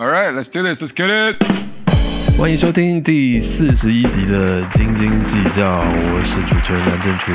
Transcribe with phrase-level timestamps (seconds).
[0.00, 0.80] All right, let's do this.
[0.80, 1.36] Let's get it.
[2.38, 7.34] 欢迎收听第四十一集的《斤斤计较》，我是主持人梁振群。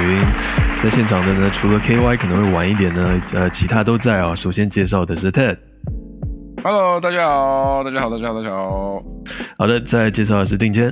[0.82, 4.34] 在现场的呢，除了 KY 可能会晚一点呢，呃，其他都在啊。
[4.34, 5.56] 首先介绍的是 Ted。
[6.64, 9.04] Hello，大家好，大家好，大家好，大家好。
[9.60, 10.92] 好的，再介绍的是定坚。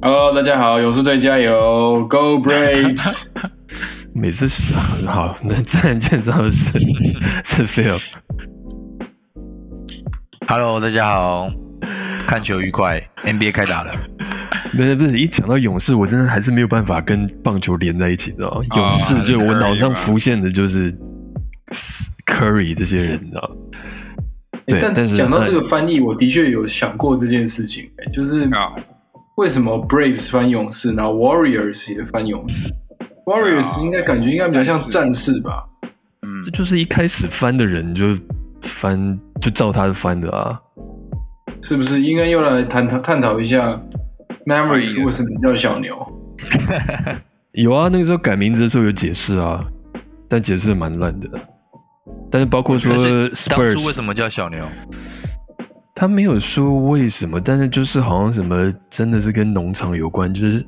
[0.00, 3.26] Hello，大家好，勇士队加油，Go Braves！
[4.16, 4.72] 每次是
[5.04, 6.70] 好，那再介绍的是
[7.44, 8.00] 是 Phil。
[10.48, 11.50] Hello，大家好，
[12.24, 13.90] 看球愉快，NBA 开打了。
[14.76, 18.76] 不是不是，一讲到勇士，我真的还是没有办法跟棒球连在一起，知道吗？
[18.76, 20.96] 勇士就我脑上浮现的就是
[22.26, 23.56] Curry 这些人，你知道吗？
[24.68, 28.70] 对，但是讲到这个翻译，我的确有想过这件事情、欸就是啊
[29.38, 32.72] 为什么 Braves 翻勇士，然后 Warriors 也翻勇士
[33.24, 35.64] ？Warriors 应该感觉应该比较像战士吧？
[36.22, 38.16] 嗯这就是一开始翻的人就
[38.66, 40.60] 翻就照他的翻的啊。
[41.62, 42.02] 是不是？
[42.02, 43.80] 应该又来探讨探讨一下
[44.46, 45.96] 翻译 Mavericks 的为什么叫小牛？
[47.52, 49.64] 有啊，那个时候改名字的时候有解释啊，
[50.28, 51.28] 但解释的蛮烂的。
[52.30, 54.62] 但是包括说当初为 Spurs，什么叫小牛？
[55.94, 60.64] 他没有说为什么，但是就是好像什么真的是跟农场有关，就是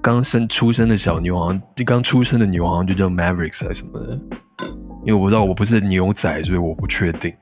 [0.00, 4.18] 刚生出生的小牛，好像就刚出生的牛好像就叫 Mavericks 还是什么的。
[5.04, 7.34] 因为我不知道我不是牛仔，所以我不确定。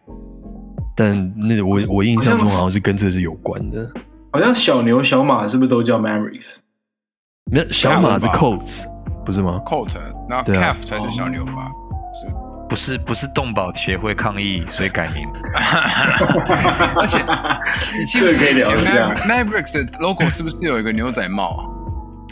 [0.96, 3.88] 但那我我印象中好像是跟这是有关的。
[4.32, 6.56] 好像小牛、小马是不是都叫 Mavericks？
[7.50, 8.84] 没有小马是 Colts
[9.24, 9.94] 不是吗？Colt，
[10.28, 11.70] 然后对啊 Calf 才是小牛吧？
[12.14, 12.26] 是。
[12.68, 15.26] 不是不是动保协会抗议，所以改名。
[16.94, 17.18] 而且
[17.98, 21.64] 你记不记这个可以聊得一下 Mavericks 的 logo 是不是有一个牛仔帽啊？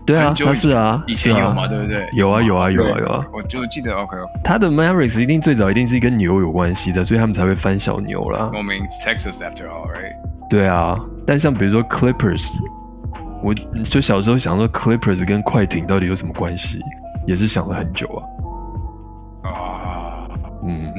[0.07, 2.09] 对啊，他是啊，以前有嘛，对不对？
[2.13, 3.27] 有啊有啊有啊有啊。
[3.33, 8.51] 我就记得 OK，他的 Mavericks 一定最早一定是跟牛有关系的，所以他们才会翻小牛啦。
[8.55, 10.15] 我们 Texas after all，right？
[10.49, 10.97] 对啊，
[11.27, 12.47] 但像比如说 Clippers，
[13.43, 16.79] 我就小时候想说 Clippers 跟快艇到底有什么关系，
[17.27, 18.07] 也是想了很久
[19.43, 19.51] 啊。
[19.51, 20.29] 啊，
[20.63, 20.93] 嗯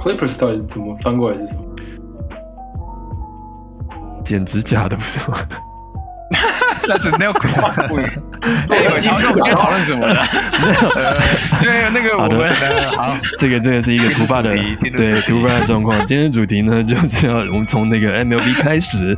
[0.00, 1.62] ，Clippers 到底怎么翻过来是什么？
[4.24, 5.36] 剪指甲的不是吗？
[6.88, 8.22] 那是 nail clip。
[8.68, 10.16] 哎，我瞧，那我们今天讨论什么呢？
[11.62, 12.52] 对，那个我们
[12.96, 14.50] 好，这个这个是一个突发的
[14.96, 15.96] 对突发的状况。
[16.06, 19.16] 今天的主题呢，就是要我们从那个 MLB 开始。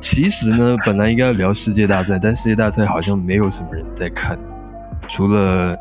[0.00, 4.36] 其实呢，本来应该要聊世界大赛，但世界大赛好像没有什么人在看，
[5.08, 5.76] 除了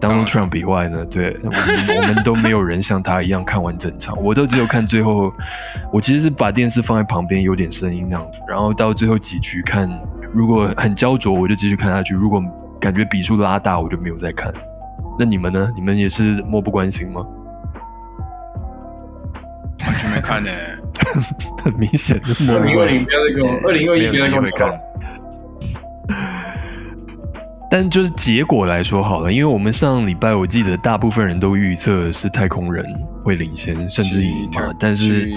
[0.00, 1.60] Donald Trump 以外呢，对我们
[1.96, 4.14] 我们都没有人像他一样看完整场。
[4.22, 5.32] 我都只有看最后，
[5.92, 9.88] 我其实是把电视放在旁边，有点声音那样子，然后到最后几局看，
[10.36, 12.42] 如果很焦灼，我就继续看下去；如果
[12.78, 14.52] 感觉笔数拉大，我就没有再看。
[15.18, 15.72] 那你们呢？
[15.74, 17.26] 你们也是漠不关心吗？
[19.80, 20.50] 完全没看呢。
[21.64, 23.06] 很明显的漠二零二不关心。
[23.06, 24.78] 零不要再跟我，二零二一不要再跟我机会看。
[27.70, 32.84] 但就是结果来说好了，因为我们上礼拜我记得大部分人都预测是太空人
[33.24, 34.76] 会领先，甚至赢嘛 Cheater，。
[34.78, 35.30] 但是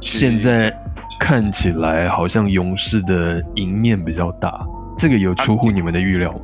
[0.00, 0.72] 现在
[1.18, 6.40] 看起来好像勇士的赢面比较大，这个有出乎你们的预料吗？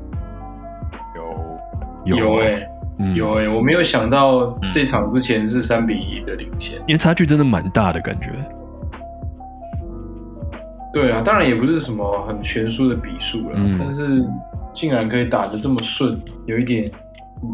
[2.04, 2.68] 有有吗哎、
[2.98, 6.78] 嗯有哎、我没有想到这场之前是三比一的领先。
[6.86, 8.30] 因为差距真的蛮大的感觉。
[10.92, 14.24] 对啊，当然也不是什么很悬殊的比数了，嗯但是
[14.72, 16.90] 竟然可以打得这么顺，有一点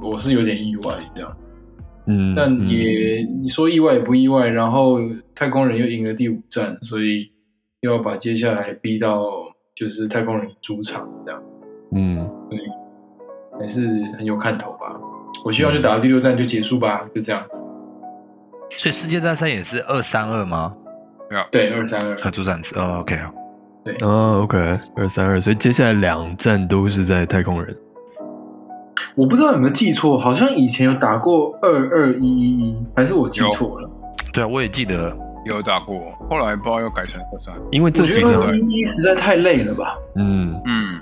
[0.02, 1.37] 我是有点意外这样。
[2.06, 4.99] 嗯，但嗯也、你说意外也不意外，然后
[5.34, 7.31] 太空人又赢了第五战，所以
[7.81, 9.25] 又要把接下来逼到
[9.75, 11.43] 就是太空人主场这样，
[11.93, 12.31] 嗯，
[13.59, 13.87] 还是
[14.19, 14.99] 很有看头吧。
[15.44, 17.65] 我希望就打到第六战就结束吧，就这样子。
[18.71, 20.77] 所以世界大赛也是二三二吗？
[21.50, 22.17] 对，二三二。
[22.17, 23.32] 他，主场是哦，OK 啊。
[24.05, 24.59] 哦，OK，
[24.97, 27.75] 二三二，所以接下来两站都是在太空人。
[29.15, 33.91] 我不知道有没有记错，好像以前有打过二二一一一，还是我记错了？
[34.33, 35.17] 对啊，我也记得。
[35.47, 35.99] 有打过，
[36.29, 37.55] 后来不知道又改成二三。
[37.71, 39.97] 因为这我觉得几场二，一一实在太累了吧？
[40.17, 41.01] 嗯，嗯，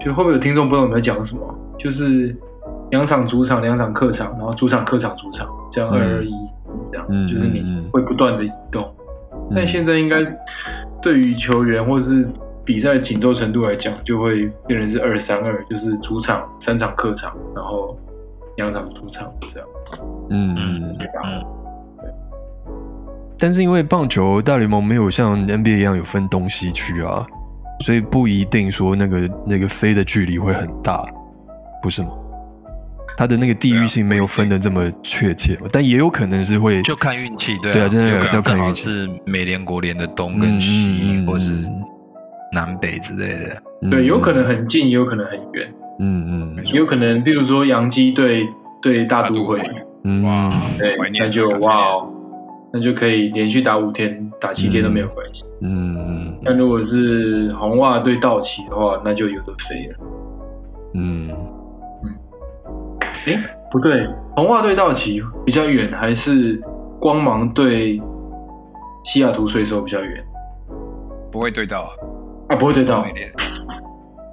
[0.00, 1.42] 就会不会有听众不知道我们在讲什么？
[1.78, 2.36] 就是
[2.90, 6.32] 两场主场，两场客场，然后主场、客场、主场，这样嗯二二一
[6.90, 8.82] 这样，嗯就是你会不断的移动。
[8.82, 10.16] 嗯但现在应该
[11.00, 12.28] 对于球员或是
[12.66, 17.96] 比赛紧凑程度来讲，就会变成是二三二，就是主场三场客场，然后
[18.56, 19.68] 两场主场这样。
[20.30, 21.06] 嗯嗯嗯，对，
[23.38, 27.24] 但是因为棒球大联盟没有像 NBA 一样有分东西区啊，
[27.80, 31.06] 所以不一定说那个那个飞的距离会很大，
[31.80, 32.08] 不是吗？
[33.16, 38.82] 它的那个地域性没有分的这么确切，但也有可能是会就看运气，对对啊真的有可是要看能正好运气。
[38.82, 41.52] 是美联国联的东嗯跟西，嗯嗯或是
[42.56, 43.62] 南北之类的。
[43.90, 46.64] 对，有可能很近，也有可能很远，嗯嗯。
[46.64, 48.48] 也有可能，比如说洋基对
[48.80, 49.60] 对大都会，
[50.04, 50.22] 嗯。
[50.24, 52.10] 哇嗯，对怀，念那就哇哦，
[52.72, 55.44] 那就可以连续打五天、打七天都没有关系。
[55.60, 59.94] 嗯嗯但如果是红袜对道奇的话，那就有的飞了。
[60.94, 61.28] 嗯，
[62.02, 62.06] 嗯，
[63.26, 63.34] 哎，
[63.70, 66.58] 不对，红袜对道奇比较远，还是
[66.98, 68.00] 光芒对
[69.04, 70.24] 西雅图水手比较远？
[71.30, 71.90] 不会对到
[72.48, 73.12] 啊，啊，不会对到美。
[73.12, 73.30] 联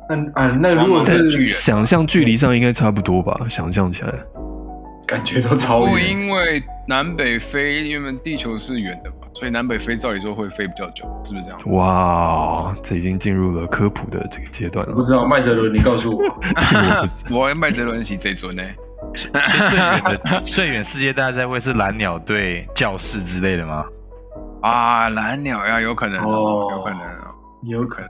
[0.09, 3.39] 那啊，那如果是想象距离上应该差不多吧？
[3.49, 4.13] 想象起来，
[5.07, 11.59] 感觉都超因为南北飞，因为地球是圆的嘛，所以南北飞照理说会飞比较久，是不是这样？
[11.71, 14.93] 哇，这已经进入了科普的这个阶段了。
[14.93, 16.21] 不知道麦哲伦，你告诉我。
[17.31, 18.63] 我麦哲伦是这尊呢，
[19.69, 23.85] 最远的最远世界大赛会是蓝鸟对教室之类的吗？
[24.61, 26.99] 啊，蓝鸟呀，有可能哦有可能
[27.63, 28.09] 哦，有可能。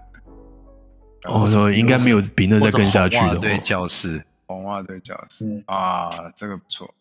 [1.41, 3.59] 我说应该没有比那再更下去的对哦。
[3.63, 6.93] 教室，红袜对教室嗯，啊，这个不错。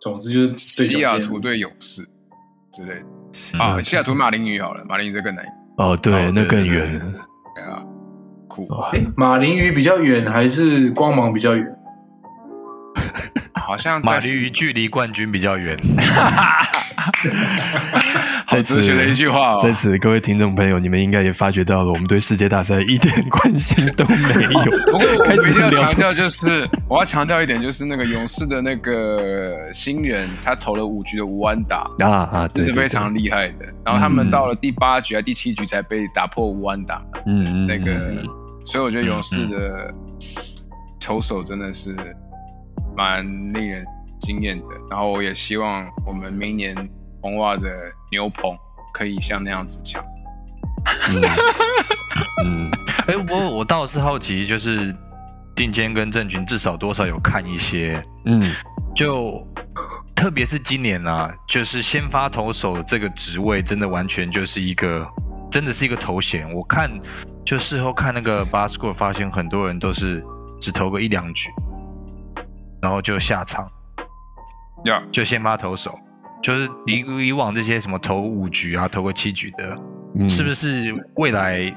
[0.00, 2.06] 总之就是西雅图对勇士
[2.70, 3.06] 之类的
[3.54, 5.42] 嗯啊，西雅图马林鱼好了，马林鱼这更难
[5.78, 7.00] 哦，对哦，那更远
[7.56, 7.82] 啊，
[8.48, 11.66] 酷，哦诶，马林鱼比较远还是光芒比较远？
[13.54, 15.74] 好像在马林鱼距离冠军比较远。
[18.46, 19.60] 好哲学的一句话哦。
[19.62, 24.70] 在此，各位听众朋友，你们应该也发觉到了，我们对世界大赛一点关心都没有。
[24.92, 33.64] 不过我 开始一定要强调，就是我要强调一点，就是那个勇士的那个新人，他投了五局的无安打，啊啊，这是非常厉害的。
[33.84, 38.26] 然后他们到了第八局还第七局才被打破无安打，嗯嗯那个嗯，
[38.66, 39.92] 所以我觉得勇士的
[41.00, 41.96] 投手真的是
[42.96, 43.84] 蛮令人
[44.20, 44.64] 惊艳的。
[44.90, 46.74] 然后我也希望我们明年
[47.24, 47.66] 红袜的
[48.10, 48.54] 牛棚
[48.92, 50.04] 可以像那样子强。
[52.44, 52.70] 嗯
[53.06, 54.94] 哎、 我我倒是好奇，就是
[55.56, 58.52] 定坚跟郑群至少多少有看一些，嗯
[58.94, 59.42] 就
[60.14, 65.10] 特别是今年啊，就是先发投手这个职位，真的完全就是一个，
[65.50, 66.52] 真的是一个头衔。
[66.52, 66.90] 我看
[67.42, 70.22] 就事后看那个 b a s c o 发现很多人都是
[70.60, 71.48] 只投个一两局，
[72.82, 73.66] 然后就下场，
[74.84, 75.98] 呀、就先发投手。
[76.44, 79.80] 就是以以往这些什么投五局啊，投个七局的，
[80.16, 81.74] 嗯，是不是未来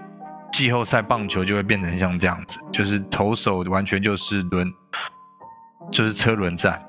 [0.52, 2.60] 季后赛棒球就会变成像这样子？
[2.69, 4.69] 就是投手完全就是轮，
[5.90, 6.84] 就是车轮战。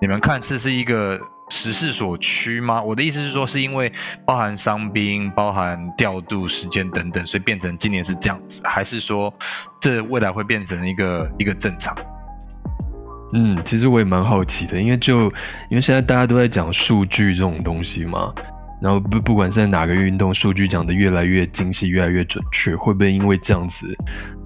[0.00, 1.18] 你们看这是一个
[1.50, 2.80] 时势所趋吗？
[2.80, 3.92] 我的意思是说，是因为
[4.24, 9.34] 包含伤兵、包含调度时间等等，所以变成今年是这样子，还是说
[9.80, 11.92] 这未来会变成一个一个正常？
[13.32, 15.22] 嗯，其实我也蛮好奇的，因为就
[15.68, 18.32] 因为现在大家都在讲数据这种东西嘛，
[18.80, 23.86] 然后不不管是在哪个运动，数据讲的越来越精细，越来越准确，会不会因为这样子，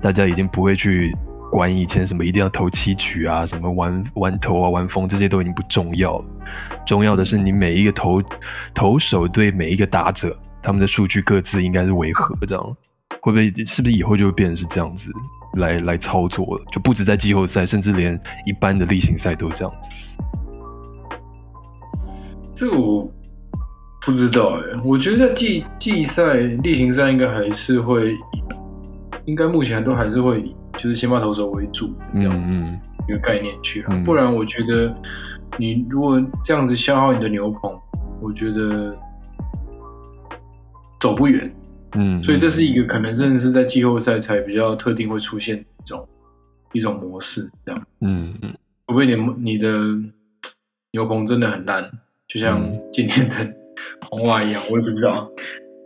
[0.00, 1.14] 大家已经不会去
[1.52, 6.24] 管以前什么一定要投七局啊，什么玩玩投啊、玩风这些都已经不重要了，
[6.86, 8.22] 重要的是你每一个投
[8.72, 12.76] 投手对每一个打者，他们的数据各自应该是为何这样，
[13.20, 15.12] 会不会是不是以后就会变成是这样子？
[15.54, 20.18] 来来操作了，就不止在季后赛，甚至连一般的例行赛都这样子。
[22.54, 23.10] 这个我
[24.04, 28.14] 不知道哎、我觉得在季季赛、例行赛应该还是会，
[29.24, 34.94] 应该目前都还是会以就是先发投手为主这样嗯一个概念去啊，嗯不然我觉得
[35.56, 37.78] 你如果这样子消耗你的牛棚，
[38.20, 38.96] 我觉得
[41.00, 41.50] 走不远。
[41.94, 46.08] 嗯，所以这是一个可能真的是在季后赛才比较特定会出现一种
[46.72, 47.86] 一种模式，这样。
[48.00, 48.52] 嗯嗯
[48.88, 49.68] 除非你你的
[50.92, 51.90] 牛棚真的很烂，
[52.26, 53.34] 就像嗯今天的
[54.08, 55.30] 红袜一样，我也不知道，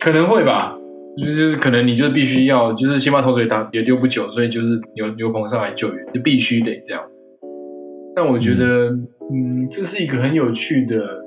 [0.01, 0.77] 可能会吧。
[1.17, 7.01] 就是可能你就必须要，就是先把投水打也丢不久，所以就是牛牛棚上来救援，就必须得这样。
[8.17, 8.91] 但我觉得，
[9.31, 11.23] 嗯这是一个很有趣的，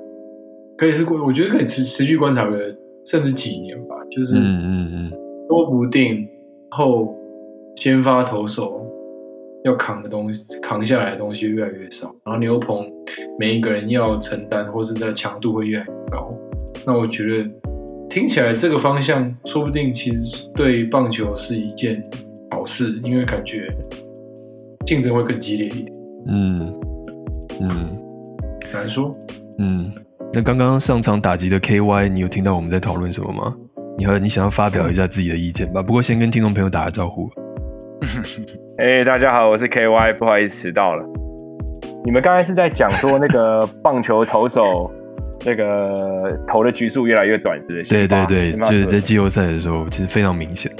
[0.76, 5.12] 可以是我觉得可以持持续观察个甚至几年吧，就是嗯嗯嗯
[5.48, 6.26] 说不定
[6.70, 7.14] 后
[7.76, 8.84] 先发投手
[9.64, 12.84] 要扛的东西，扛下来的东西越来越少，然后牛棚
[13.38, 16.28] 每一个人要承担或是在强度会越来越高。
[16.86, 17.50] 那我觉得
[18.08, 22.02] 听起来这个方向说不定其实对棒球是一件
[22.50, 23.66] 好事，因为感觉
[24.86, 25.92] 竞争会更激烈一点。
[26.26, 26.80] 嗯
[27.60, 27.98] 嗯
[28.72, 29.14] 难说，
[29.58, 29.92] 嗯。
[30.30, 33.56] 那刚刚上场打击的 KY，你有听到我们在讨论什么吗？
[33.98, 35.82] 你和你想要发表一下自己的意见吧。
[35.82, 37.28] 不过先跟听众朋友打个招呼。
[38.78, 41.04] 哎、大家好，我是 KY，不好意思迟到了。
[42.04, 44.88] 你们刚才是在讲说那个棒球投手
[45.44, 47.82] 那个投的局数越来越短，是不是？
[47.88, 50.70] 对对对，就是在季后赛的时候，其实非常明显。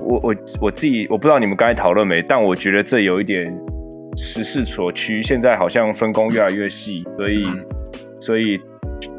[0.00, 3.46] 我我我自己我不知道你们刚才讨论没，但我觉得这有一点
[4.16, 7.46] 时势所趋，现在好像分工越来越细，所以
[8.20, 8.60] 所以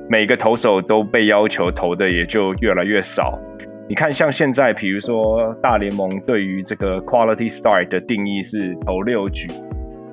[0.09, 3.39] 每个投手都被要求投的也就越来越少。
[3.87, 9.47] 你看，像现在，比如说大联盟对于这个 quality start 的定义是投六局，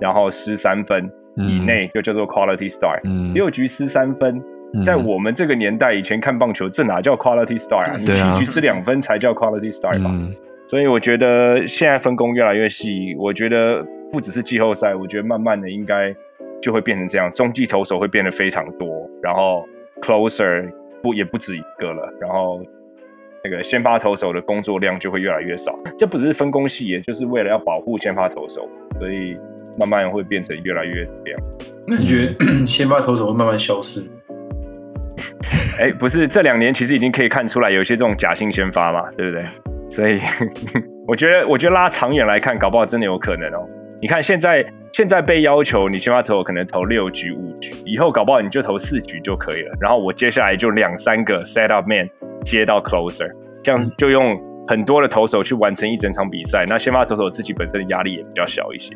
[0.00, 4.36] 然后失三分以内就叫做 quality start，、嗯，六局失三分。
[4.74, 10.10] 嗯在我们这个年代，以前看棒球，这哪叫 quality start 七局失两分才叫 quality start 吧？
[10.12, 10.34] 嗯
[10.68, 16.12] 所以我觉得现在分工越来越细，我觉得不只是季后赛，我觉得慢慢的应该
[16.60, 19.64] 就会变成这样，中继投手会变得非常多，然后
[20.02, 20.70] closer
[21.02, 22.60] 不也不止一个了，然后
[23.44, 25.78] 那个先发投手的工作量就会越来越少。
[25.96, 29.34] 这不只是分工细，也就是为了要保护先发投手，所以
[29.78, 31.40] 慢慢会变成越来越这样。
[31.86, 32.34] 那你觉得
[32.66, 34.04] 先发投手会慢慢消失？
[35.78, 39.44] 哎，不是这两年其实已经可以看出来有一些这种假性先发嘛，对不对？
[39.88, 40.20] 所以
[41.06, 43.68] 我觉得，我觉得拉长远来看，搞不好真的有可能哦。
[44.00, 49.72] 你看现在现在被要求你先发投可能投六局五局，以后搞不好你就投四局就可以了。
[49.80, 52.08] 然后我接下来就两三个 set up man
[52.42, 53.30] 接到 closer，
[53.64, 56.64] 这样就用很多的投手去完成一整场比赛。
[56.68, 58.94] 那先发投手自己本身的压力也比较小一些。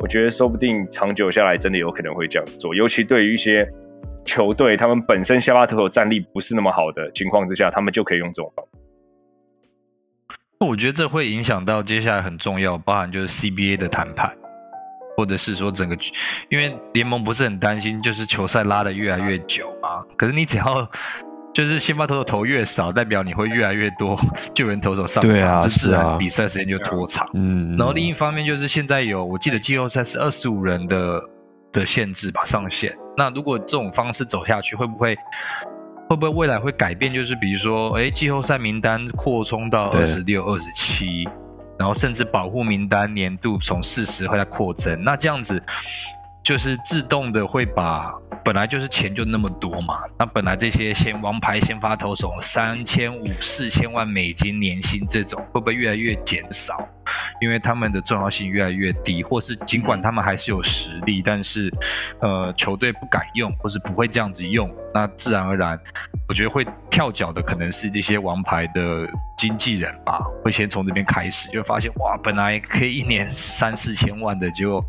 [0.00, 3.68] 我觉得说不定长久下来真的有可能会这样做，尤其对于一些
[4.24, 8.67] 球队他们本身先发投手战力不是那么好的情况之下，他们就可以用这种方法。
[10.66, 14.30] 我觉得这会影响到接下来很重要，包含就是 CBA 的谈判，
[15.16, 15.96] 或者是说整个，
[16.48, 20.04] 因为联盟不是很担心，就是球赛拉得越来越久嘛。
[20.16, 20.84] 可是你只要
[21.54, 24.20] 就是先发投手投越少，代表你会越来越多
[24.52, 27.28] 救援投手上场，这自然比赛时间就拖长。
[27.34, 31.22] 嗯，然后另一方面就是现在有，我记得季后赛是二十五人的
[31.70, 32.92] 的限制吧上限。
[33.16, 35.16] 那如果这种方式走下去，会不会
[36.08, 37.12] 会不会未来会改变？
[37.12, 41.28] 就是比如说，哎，季后赛名单扩充到对二十六、二十七，
[41.78, 45.04] 然后甚至保护名单年度从四十会再扩增。
[45.04, 45.62] 那这样子
[46.42, 48.10] 就是自动的会把
[48.42, 56.88] 本来就是钱就那么多嘛，那本来这些先王牌先发投手三千五、四千万美金年薪这种，会不会越来越减少？
[57.40, 61.72] 因为他们的重要性越来越低，或是尽管他们还是有实力，但是
[62.20, 65.78] 呃球队不敢用，或是不会这样子用，那自然而然，
[66.28, 74.84] 我觉得会跳脚的可能是这些王牌的经纪人吧，会先从这边开始，就发现哇，本来可以一年三四千万的，结果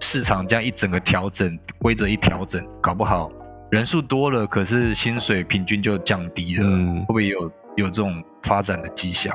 [0.00, 3.30] 市场这样一整个调整，规则一调整，搞不好
[3.70, 9.34] 人数多了，可是薪水平均就降低了，嗯会不会有有这种发展的迹象？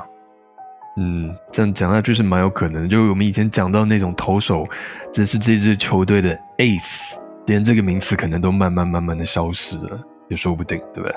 [0.96, 2.88] 嗯，这样讲下去是蛮有可能的。
[2.88, 4.68] 就我们以前讲到那种投手，
[5.10, 11.16] 只是这支球队的 ace，连这个名词可能都慢慢慢慢的消失了，也说不定，对不对？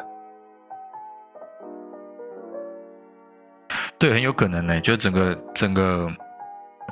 [3.97, 6.09] 对，很有可能呢、就整个整个，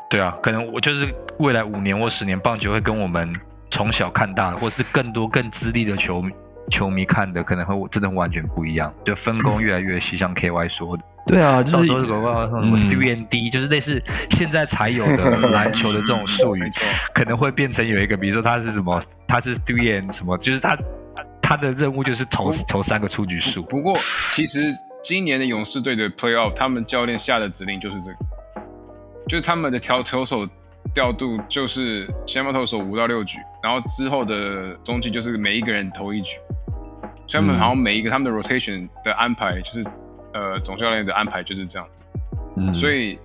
[0.10, 1.08] 对啊，可能我就是
[1.40, 3.34] 未来五年或十年，棒球会跟我们
[3.70, 6.34] 从小看大的，或是更多更资历的球迷
[6.70, 12.90] 球迷看的，可能会真的完全不一样，就分工越来越细，像 K Y 说的，对啊，就是到时候搞不好什么嗯。
[12.90, 14.02] three and D，、就是类似
[14.32, 16.64] 现在才有的篮球的这种术语
[17.14, 20.78] 可能会变成有一个，比如说他是什么，他是 three and 什么，就是他
[21.42, 23.98] 他的任务就是投投三个出局数，不过
[24.32, 24.70] 其实
[25.04, 28.18] 今年的勇士队的 playoff，他们教练下的指令就是这个，
[29.28, 30.48] 就是他们的调投手
[30.94, 36.38] 调度就是先发投手五到六局，然后之后的中期就是每一个人投一局，
[37.34, 39.84] 所以他们嗯好像每一个他们的 rotation 的安排就是
[40.34, 42.04] 呃总教练的安排就是这样子，
[42.58, 43.18] 嗯，所以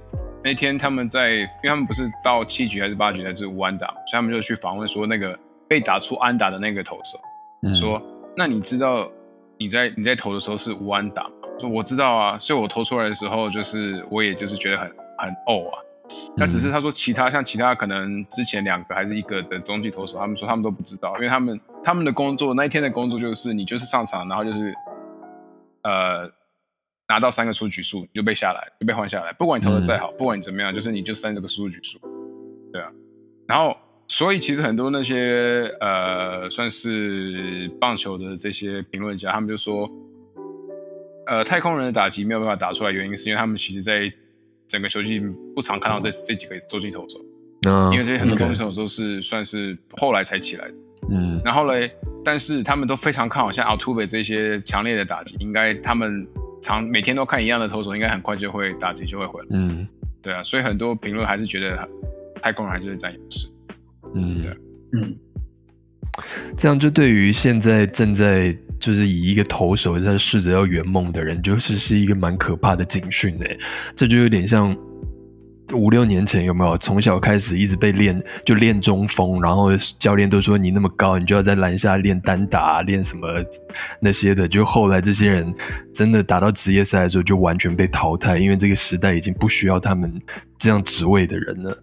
[0.42, 5.38] 那天他们在，因为他们不是到七局还是八局还是无安打，所以他们就去访问说那个
[5.68, 7.20] 被打出安打的那个投手。
[7.60, 8.00] 嗯说
[8.34, 9.10] ：“那你知道
[9.58, 14.86] 你在你在投的时候是无安打吗？”说：“我知道啊，所以我投出来的时候，就是我也就是觉得很
[15.18, 15.76] 很哦啊。
[16.36, 24.72] 那只是他说其他像其他可能之前两个还是一个的中继投手，他们说他们都不知道，因为他们他们的工作那一天的工作就是你就是上场，然后就是
[25.82, 26.30] 呃
[27.08, 31.98] 拿到三个出局数你就被下来，就被换下来，不管你投的再好，不管你怎么样，就是你就三这个出局数，
[32.72, 32.90] 对啊。
[33.46, 39.90] 然后所以其实很多那些呃算是棒球的这些评论家，他们就说，
[41.26, 44.10] 呃，太空人的打击没有办法打出来，原因是因为他们其实在
[44.68, 45.20] 整个球季
[45.54, 47.18] 不常看到这这几个洲际投手，
[47.62, 50.74] 那因为这些很多洲际投手都是算是后来才起来的。
[51.10, 51.90] 嗯然后嘞，
[52.24, 56.26] 但是他们都非常看好像 Altuve 这些强烈的打击，应该他们
[56.60, 59.46] 常每天都看一样的投手，应该很快就会打击就会回来。
[59.52, 59.88] 嗯
[60.20, 61.88] 对啊，所以很多评论还是觉得
[62.42, 63.48] 太空人还是会占优势。
[64.14, 64.56] 嗯对，
[64.92, 65.16] 嗯，
[66.56, 73.58] 这样就对于现在正在就是以一个投手在试着要圆梦的人，就是是一个蛮可怕的警讯诶。
[73.96, 74.76] 这就有点像
[75.74, 76.78] 五六年前有没有？
[76.78, 79.68] 从小开始一直被练，就练中锋，然后
[79.98, 83.28] 教练都说你那么高，你就要在篮下练单打，练什么
[84.00, 84.48] 那些的。
[84.48, 85.54] 就后来这些人
[85.92, 90.10] 真的打到职业赛的时候，就完全被淘汰，因为这个时代已经不需要他们
[90.56, 91.76] 这样职位的人了。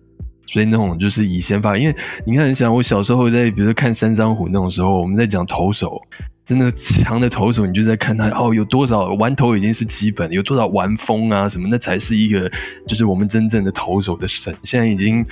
[0.48, 6.02] 所以那种就是以先发，因为你看，想我小时候在，比如说看三张虎那种时候，我们在讲投手，
[6.44, 12.52] 真的强的投手，你就在看他哦，有多少玩投已经是基本，有多少玩风啊什么，那才是一个
[12.88, 14.56] 就是我们真正的投手的神。
[14.64, 15.26] 现在已经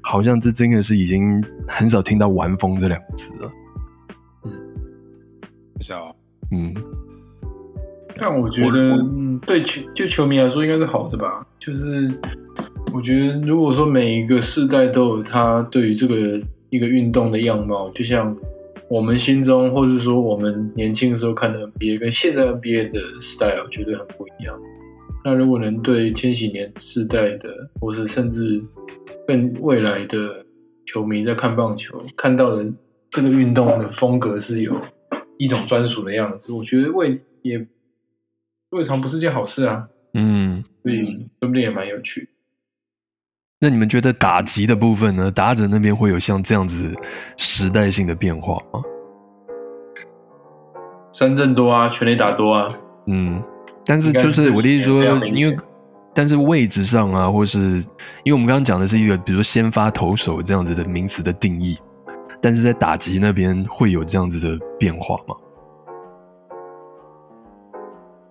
[0.00, 3.50] 好像这真的是已经很少听到玩风这两个字了。
[5.80, 6.00] 是啊，
[6.50, 6.74] 嗯，
[8.16, 11.40] 但我觉得，嗯，对球就球迷来说应该是好的吧。
[11.58, 12.10] 就是
[12.92, 16.40] 我觉得，如果说每一个世代都有他对于这个
[16.70, 18.36] 一个运动的样貌，就像
[18.88, 24.58] 我们心中，或是说我们年轻的时候看的 NBA，跟现在 NBA 的 style 绝对很不一样。
[25.24, 27.48] 那如果能对千禧年世代的，
[27.80, 28.62] 或是甚至
[29.26, 30.44] 更未来的
[30.86, 32.66] 球迷在看棒球看到的
[33.10, 34.74] 这个运动的风格是有
[35.36, 37.66] 一种专属的样子，我觉得未也
[38.70, 39.88] 未尝不是件好事啊。
[40.14, 41.04] 嗯，所以
[41.40, 42.28] 说不定也蛮有趣。
[43.60, 45.28] 那你们觉得打击的部分呢？
[45.32, 46.94] 打者那边会有像这样子
[47.36, 48.80] 时代性的变化吗？
[51.12, 52.68] 三振多啊，全垒打多啊。
[53.06, 53.42] 嗯，
[53.84, 55.56] 但是就是是我的意思说因为
[56.14, 57.58] 但是位置上啊，或是
[58.22, 61.76] 因为我们刚刚讲的是一个，比如说先发投手这样子的名词的定义，
[62.40, 65.34] 但是在打击那边会有这样子的变化吗？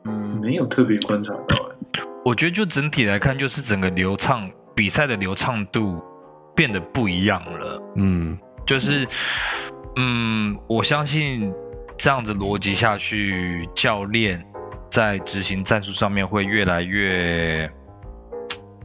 [0.06, 6.00] 嗯，没有特别观察到、欸，我觉得就整体来看，就是整个流畅比赛的流畅度
[6.56, 7.82] 变得不一样了。
[7.96, 9.08] 嗯就是，
[9.96, 11.52] 嗯，我相信
[11.98, 14.46] 这样子逻辑下去，教练
[14.92, 17.68] 在执行战术上面会越来越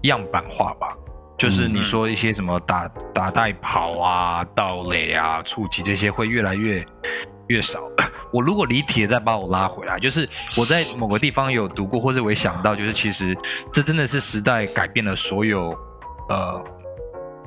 [0.04, 0.96] 样板化吧。
[1.36, 6.82] 就是你说一些什么打打带跑啊、盗垒啊、触及这些会越来越
[7.48, 7.80] 越少。
[8.32, 13.36] 我如果离题，再把我拉回来，就是我在某个地方有读过，或者我也想到，就是其实
[13.72, 15.76] 这真的是时代改变了所有
[16.28, 16.62] 呃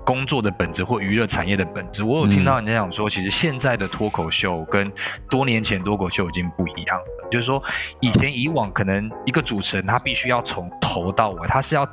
[0.06, 2.04] 工作的本质或娱乐产业的本质。
[2.04, 4.92] 我有听到人家讲说，其实现在的脱口秀跟
[5.30, 7.30] 多年前脱口秀已经不一样了。
[7.32, 7.62] 就是说，
[8.00, 10.70] 以前以往可能一个主持人他必须要从
[11.04, 11.88] 头到尾，他是要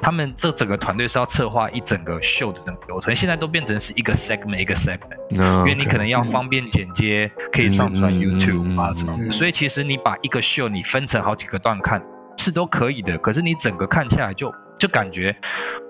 [0.00, 5.18] 他们这整个团队是要策划一整个秀的整个流程，现在都变成是一个 segment 一个 segment。
[5.30, 12.02] 那因为你可能要方便剪接，可以上传 YouTube 啊嗯什么所以其实你把一个秀你分成好几个段看
[12.36, 15.34] 是都可以的，可是你整个看下来就就感觉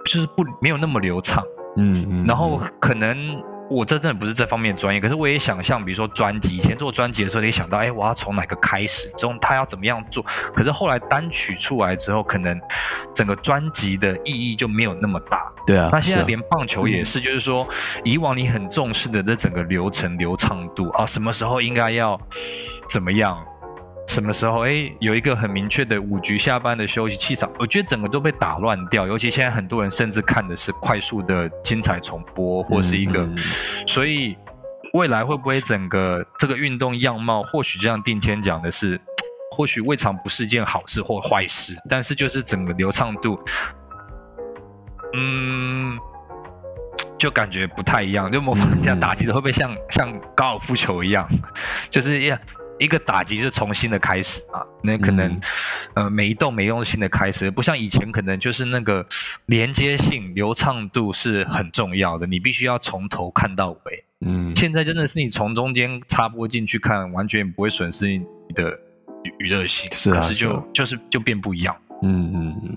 [0.05, 1.43] 就是不没有那么流畅，
[1.77, 3.43] 嗯嗯，然后可能。
[3.73, 10.25] 我这真的不是这方面的专业，可是我也想象，比如说专辑，以前做专辑的时候，你想到，哎，我要从哪个开始，中他要怎么样做。
[10.55, 12.61] 可是后来单曲出来之后，可能
[13.15, 15.43] 整个专辑的意义就没有那么大。
[15.67, 17.67] 对啊，那现在连棒球也是，就是说，
[18.05, 22.21] 以往你很重视的这整个流程流畅度啊，什么时候应该要
[22.89, 23.43] 怎么样，
[24.09, 29.07] 什么时候哎有一个很明确的五局下班的休息气场，我觉得整个都被打乱掉。
[29.07, 33.39] 尤其现在很多人甚至看的是快速的精彩重播，或是一个，嗯嗯
[33.87, 34.37] 所以
[34.95, 39.01] 未来会不会整个这个运动样貌，或许就像定谦讲的是。
[39.55, 43.39] 或许未尝不是件好事或坏事，但是就是整个流畅度，
[45.13, 45.99] 嗯，
[47.19, 48.33] 就感觉不太一样。
[48.33, 51.29] 就模仿这样嗯打击的会不会像像高尔夫球一样，
[51.91, 52.41] 就是呀
[52.79, 54.65] 一个打击是从新的开始啊？
[54.83, 55.41] 那可能、嗯
[55.95, 59.07] 呃每一栋每一栋新的开始，不像以前可能就是那个
[59.47, 64.05] 连接性、流畅度是很重要的，你必须要从头看到尾。
[64.21, 68.71] 嗯，现在真的是你从中间插播进去看，完全不会损失你的
[69.25, 71.77] 娱娱乐性，是啊可是就就是就变不一样。
[72.03, 72.77] 嗯嗯嗯，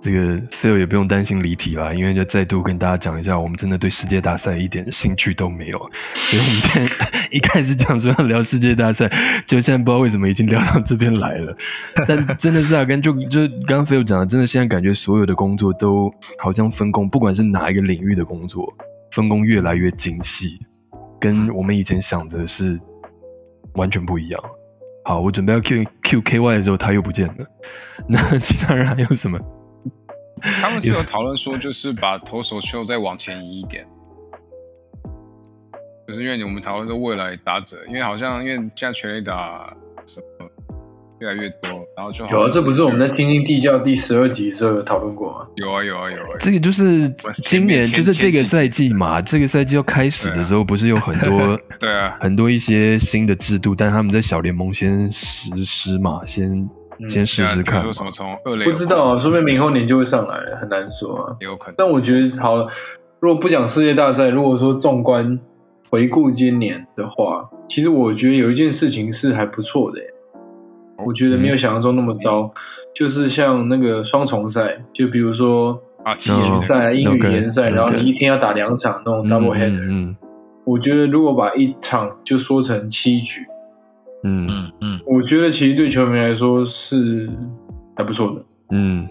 [0.00, 5.78] 这个 Phil 也不用担心离题啦，因为就再度跟大家讲一下，我们真的对世界大赛一点兴趣都没有，
[6.14, 6.88] 所以我们今天
[7.32, 9.10] 一开始讲说要聊世界大赛，
[9.46, 11.56] 就现在不知道为什么已经聊到这边来了。
[12.06, 18.72] 但真的是啊，跟就就刚刚 Phil 讲的，真的现在感觉所有的工作都好像分工，不管是哪一个领域的工作，
[19.10, 20.58] 分工越来越精细，
[21.18, 22.78] 跟我们以前想的是
[23.74, 24.40] 完全不一样。
[25.06, 27.34] 好，我准备要 Q Q K Y 的时候，他又不见了。
[28.10, 29.38] 那其他人还有什么？
[30.60, 33.86] 他们是有讨论说，就是把投手球再往前移一点，
[36.08, 39.72] 就是因为我们讨论说未来打者，因为好像因为现在全垒打
[40.06, 40.50] 什么
[41.20, 45.46] 越来越多，然后就好有啊，这不是我们在《天经地教》第十二集的时候有讨论过吗？
[45.54, 47.08] 有啊有啊有啊，这个就是
[47.42, 57.92] 今年，就是这个赛季嘛，这个赛季要开始的时候，不是有很多 对啊，很多一些新的制度，但他们在小联盟先实施嘛，先嗯先试试看说。
[57.92, 61.36] 什么从二垒不知道啊，说不定明后年就会上来了，很难说啊。
[61.40, 61.74] 也有可能。
[61.78, 62.56] 但我觉得好，
[63.20, 65.40] 如果不讲世界大赛，如果说纵观
[65.88, 70.06] 回顾今年的话，其实我觉得有一件事情是还不错的耶。
[71.06, 72.52] 我觉得没有想象中那么糟，
[72.92, 80.16] 就是像那个双重赛，就比如说啊，其哦实比赛、英语联赛，然后你一天要打两场那种嗯 double header，、嗯。
[80.64, 83.40] 我觉得如果把一场就说成七局，
[84.24, 84.48] 嗯。
[84.50, 84.70] 嗯嗯。
[84.80, 87.30] 嗯，我觉得其实对球迷来说是
[87.94, 88.44] 还不错的。
[88.72, 89.08] 嗯。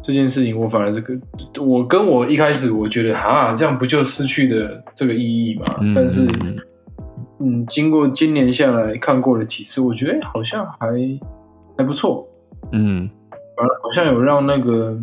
[0.00, 1.20] 这件事情我反而是跟
[1.58, 5.66] 我跟我一开始我觉得啊，这样不就失去了这个意义嘛？
[5.80, 6.24] 嗯但是
[7.40, 10.88] 嗯嗯，经过今年下来看过了几次，我觉得、诶好像还
[11.76, 12.26] 还不错，
[12.72, 13.08] 嗯。
[13.56, 14.96] 反而好像有让那个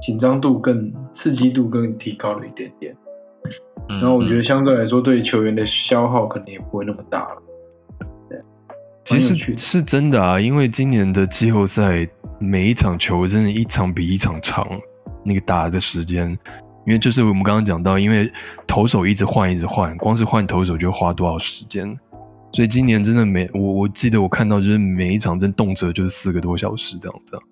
[0.00, 2.96] 紧张度更刺激度更提高了一点点。
[3.88, 7.42] 然然后我觉得相对来说对球员的消耗可能也不会那么大了。
[9.02, 9.58] 其蛮有趣的。
[9.58, 14.64] 实是真的啊，因为今年的季后赛每一场球真的一场比一场长，
[15.24, 16.36] 那个打的时间，
[16.86, 18.32] 因为就是我们刚刚讲到，因为
[18.66, 21.94] 投手一直换一直换，光是换投手就花多少时间，
[22.52, 27.42] 所以今年真的每我我记得我看到就是每一场真动辄就是四个多小时这样子啊，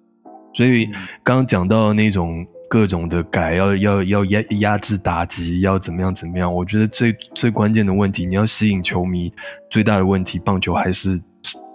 [0.55, 0.87] 所以
[1.25, 9.33] 刚刚讲到那种各种的改，要要要压压制打击，要怎么样怎么样，我觉得最最关键的问题，你要吸引球迷，
[9.69, 11.21] 最大的问题，棒球还是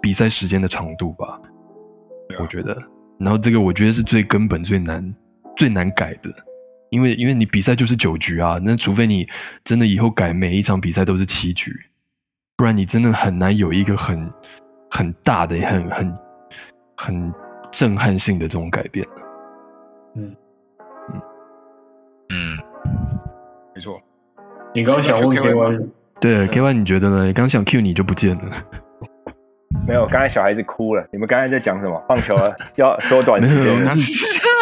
[0.00, 1.38] 比赛时间的长度吧，
[2.38, 2.76] 我觉得。
[3.18, 5.14] 然后这个我觉得是最根本、最难、
[5.54, 6.30] 最难改的，
[6.90, 9.28] 因为因为你比赛就是九局啊，那除非你
[9.64, 11.74] 真的以后改每一场比赛都是七局，
[12.56, 14.30] 不然你真的很难有一个很
[14.90, 16.18] 很大的、很很
[16.96, 17.34] 很
[17.70, 19.06] 震撼性的这种改变。
[20.16, 20.36] 嗯。
[21.12, 21.22] 嗯。
[22.32, 22.58] 嗯，
[23.74, 24.00] 没错，
[24.74, 25.78] 你刚刚想问 K Y，Y
[26.20, 27.32] 对，K Y 你觉得呢？
[27.32, 28.52] 刚想 Q 你就不见了，
[29.86, 31.04] 没有，刚才小孩子哭了。
[31.12, 32.00] 你们刚才在讲什么？
[32.08, 33.84] 棒球啊 要缩短时间。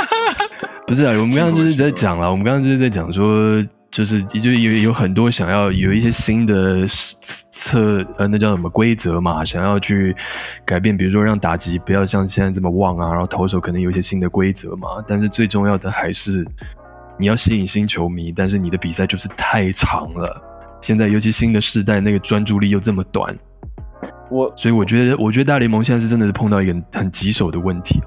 [0.86, 6.86] 不是啊，我们刚刚就是在讲了，我们刚刚就是在讲说，就是就有有很多想要有一些新的
[7.20, 10.16] 策呃，那叫什么规则嘛，想要去
[10.64, 16.46] 改变，比如说让打击不要像现在这么旺啊，然后投手可能有一些新的规则嘛，但是最重要的还是
[17.18, 20.42] 你要吸引新球迷，但是你的比赛就是太长了，
[20.80, 23.36] 现在尤其新的世代那个专注力又这么短，
[24.30, 28.00] 我所以我觉得我觉得大联盟现在是真的是碰到一个很棘手的问题。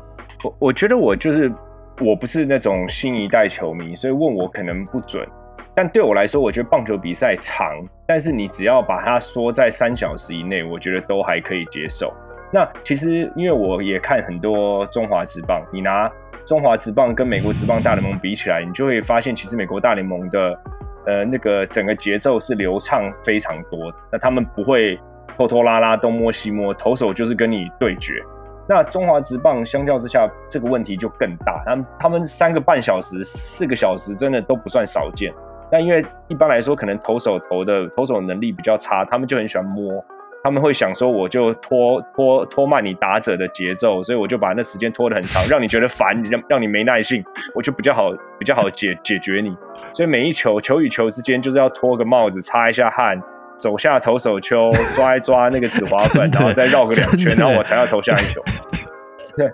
[0.44, 1.52] 我我觉得我就是
[2.00, 5.28] 我不是那种新一代球迷，所以问我可能不准。
[5.74, 7.68] 但对我来说，我觉得棒球比赛长，
[8.06, 12.14] 但是你只要把它缩在三小时以内，我觉得都还可以接受。
[12.52, 16.12] 那其实因为我也看很多中华职棒，你拿
[16.46, 20.60] 中华职棒跟美国职棒大联盟比起来，你就会发现，其实美国大联盟的
[21.06, 23.98] 呃那个整个节奏是流畅非常多的。
[24.12, 25.00] 那他们不会
[25.42, 28.22] 拖拖拉拉东摸西摸，投手就是跟你对决。
[28.70, 31.64] 那中华职棒相较之下，这个问题就更大。
[31.66, 35.34] 他们他们三个半小时、四个小时，真的都不算少见。
[35.72, 40.06] 那因为一般来说，可能投手投的投手能力比较差，他们就很喜欢摸，
[40.44, 47.26] 他们会想说，我就拖拖拖慢你打者的节奏，所以我就把那时间拖得很长，让你觉得烦，让让你没耐性，
[47.56, 49.58] 我就比较好比较好解解决你。
[49.92, 53.20] 所以每一球球与球之间就是要脱个帽子，擦一下汗，
[53.62, 58.42] 走下投手丘， 抓一抓那个紫花粉，然后再绕个两圈，然后我才要投下一球。
[59.38, 59.50] 对，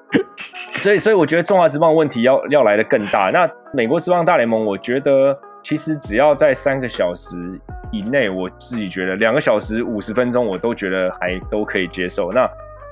[0.71, 3.29] 所以所以我觉得中华职棒问题要要来的更大。
[3.29, 7.35] 那美国职棒大联盟，我觉得其实只要在三个小时
[7.91, 12.31] 以内，我自己觉得两个小时五十分钟，我都觉得还都可以接受。
[12.31, 12.49] 那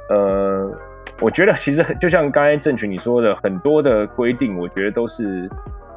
[0.10, 0.72] 呃，
[1.20, 5.50] 我觉得其实就像刚才郑群你说的，很多的规定，我觉得都是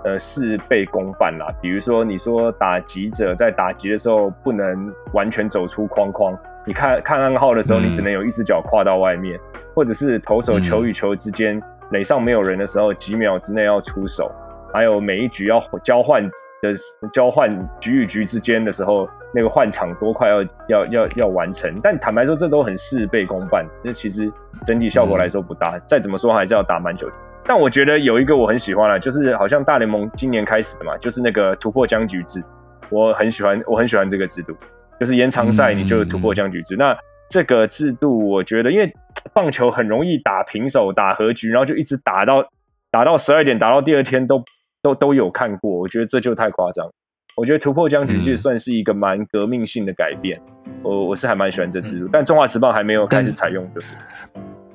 [0.05, 1.53] 呃事倍功半啦。
[1.61, 9.39] 比如说你说打击者在打击的时候不能完全走出框框，你看看暗号的时候，嗯你只能有一只脚跨到外面，
[9.75, 14.31] 或者是投手球与球之间垒上没有人的时候，几秒之内要出手。
[14.71, 16.23] 还有每一局要交换
[16.61, 16.71] 的
[17.11, 21.81] 交换局与局之间的时候，那个换场多快要要要要完成。
[21.83, 24.31] 但坦白说，这都很事倍功半，这其实
[24.67, 25.79] 整体效果来说不大。
[25.87, 27.15] 再怎么说，还是要打满九局。
[27.49, 32.45] 但我觉得有一个我很喜欢了，就是好像大联盟今年开始的嘛，就是那个突破僵局制，
[32.91, 34.55] 我很喜欢，我很喜欢这个制度，
[35.01, 36.77] 就是延长赛你就突破僵局制。
[36.77, 36.95] 那
[37.31, 38.93] 这个制度，我觉得因为
[39.33, 42.45] 棒球很容易打平手、打和局，然后就一直打到
[42.91, 44.45] 打到十二点，打到第二天都。
[44.81, 46.89] 都都有看过，我觉得这就太夸张。
[47.37, 50.41] 我觉得突破僵局制算是一个蛮革命性的改变，
[50.85, 53.95] 我我是还蛮喜欢这制度，但中华时报还没有开始采用，就是。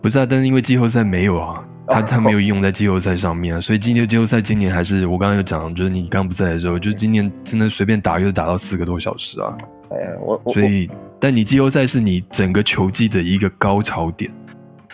[0.03, 9.55] 不是啊，但是因为季后赛没有啊，他哦他没有用在季后赛上面啊，所以今年季后赛今年还是我刚刚有讲，就是你刚刚不在的时候，就是今年真的随便打又打到四个多小时啊，
[9.89, 10.89] 哎呀，我我所以
[11.19, 14.29] 但你季后赛是你整个球季的一个高潮点。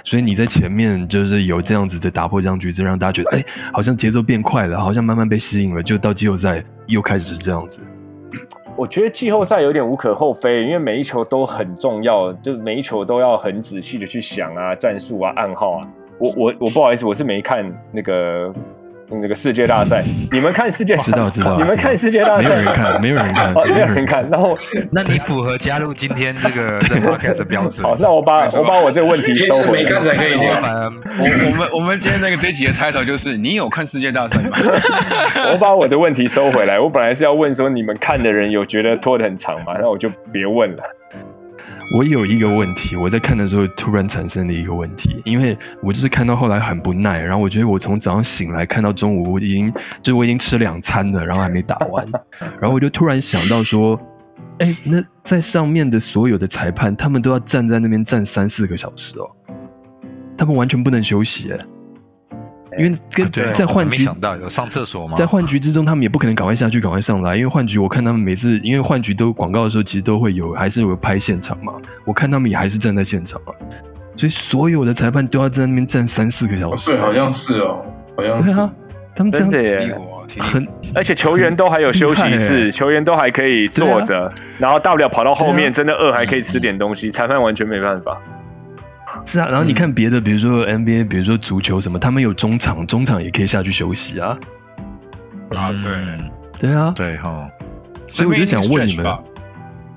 [0.05, 7.81] 所以你在前面就是有这样子的打破这样局子，让大家觉得哎，好像节奏变快了，好像慢慢被吸引了，就到季后赛又开始是这样子。
[8.79, 15.87] 我觉得季后赛有点无可厚非，因为每一球都很重要，就每一球都要很仔细的去想啊，战术啊，暗号啊。
[16.17, 18.53] 我我我不好意思，我是没看那个
[19.11, 24.29] 那个世界大赛，你们看世界知道知道你们看世界大赛没有人看，没有人看哦，，没有人看。
[24.29, 24.57] 然后
[24.91, 27.83] 那你符合加入今天这个 这 podcast 的标准。
[27.83, 30.15] 好，那我把我把我这个问题收回没看来。
[30.15, 34.57] 才可以我我们我们今天那个这一集的 title 就是你有看世界大赛吗？
[35.51, 36.79] 我把我的问题收回来。
[36.79, 39.75] 我本来是要问说，你们看的人有觉得拖得很长吗？
[39.79, 40.83] 那我就别问了。
[41.97, 52.05] 我有一个问题，我在看的时候突然产生了一个问题，因为我就是看到后来很不耐，然后我觉得我从早上醒来看到中午，我已经就是我已经吃两餐了，然后还没打完，
[52.61, 53.99] 然后我就突然想到说，
[54.59, 59.27] 哎，那在上面的所有的裁判，他们都要站在那边站三四个小时哦，
[60.37, 61.57] 他们完全不能休息，哎，
[62.79, 65.13] 因为跟啊，在换局没想到有上厕所吗？
[65.15, 71.73] 在换局之中，他们也不可能赶快下去，赶快上来，因为换局我看他们每次，因为换局都广告的时候，其实都会有，还是有拍现场嘛。
[72.05, 73.51] 我看他们也还是站在现场啊，
[74.15, 76.91] 所以所有的裁判都要在那边站三四个小时。
[76.91, 77.83] 对，好像是哦，
[78.15, 78.57] 好像是。
[78.57, 78.71] 啊，
[79.13, 79.99] 他们这真的
[80.39, 80.65] 很
[80.95, 88.17] 而且球员都还有休息室，球员都还可以坐着，然后大不了跑到后面，啊真的饿还可以吃点东西，裁判完全没办法。
[89.25, 89.47] 是啊。
[89.47, 94.37] 然后你看别的，比如说 NBA，比如说足球什么，他们有中场，中场也可以下去休息啊。
[95.51, 96.31] 啊，对，嗯。
[96.59, 96.73] 对。
[96.73, 97.49] 啊，对哈，
[98.07, 99.05] 所以我就想问你们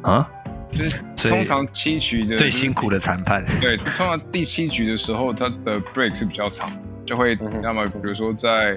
[0.03, 0.29] 啊，
[0.70, 3.44] 就是通常七局的最辛苦的裁判。
[3.61, 6.70] 对，通常第七局的时候，他的 break 是比较长，
[7.05, 8.77] 就会那么比如说在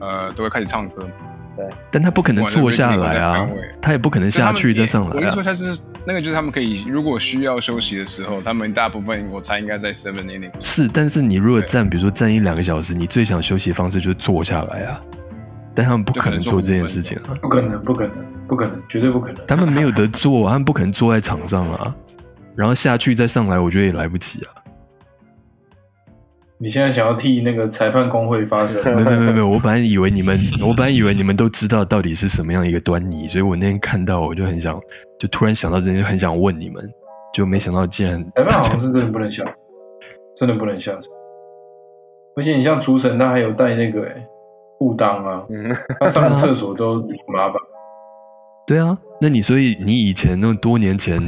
[0.00, 1.08] 呃都会开始唱歌
[1.56, 3.48] 嘛，但他不可能坐下来啊
[3.80, 5.42] 他也不可能下去再上来啊我跟你说，。
[5.42, 10.50] 他是那个就是他们可以如果需要休息的时候，他们大部分我猜应该在 seven inning。
[10.60, 15.00] 是，但是你如果站，比如说站一两个小时，你最想休息的方式就是坐下来啊。
[15.74, 18.12] 但他们不可能做这件事情啊，不可能，不可能，
[18.46, 19.44] 不可能，绝对不可能。
[19.46, 21.94] 他们没有得做啊，他们不可能坐在场上啊，
[22.54, 24.63] 然后下去再上来，我觉得也来不及啊。
[26.64, 28.82] 你现在想要替那个裁判工会发声？
[28.82, 34.80] 没有没有没有，我本来以为你们，我本来以为你们都知道到底是什么样一个端倪，所以我那天看到我就很想，
[35.18, 36.82] 就突然想到这件事，很想问你们，
[37.34, 39.44] 就没想到竟然裁判好像是真的不能下，
[40.34, 41.02] 真的不能下场。
[42.34, 44.26] 而且你像主审，他还有带那个哎
[44.78, 47.56] 护裆啊，嗯， 他上个厕所都挺麻烦。
[48.66, 51.20] 对啊，那你所以你以前那么多年前，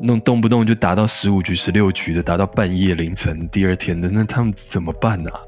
[0.00, 5.40] 那种动不动就打到十五局、十六局的，打到半夜凌晨第二天的，那他们怎么办呢、啊？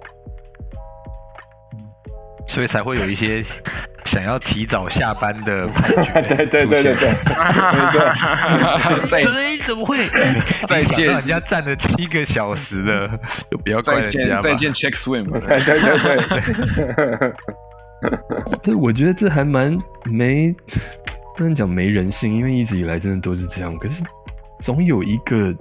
[2.49, 3.45] 所以才会有一些
[4.07, 7.15] 想要提早下班的判决对对对对对，
[9.07, 9.99] 再 对，怎么会？
[10.67, 13.09] 再见人家站了七个小时了，
[13.51, 14.41] 就不要怪再人家嘛。
[14.41, 15.97] 再见 check swim，对对对
[17.21, 17.33] 对，
[18.65, 20.53] 对，我觉得这还蛮没，
[21.37, 23.79] 不能讲没人性，因为一直以来真的都是这样。
[23.79, 24.03] 可是
[24.61, 25.55] 总有一个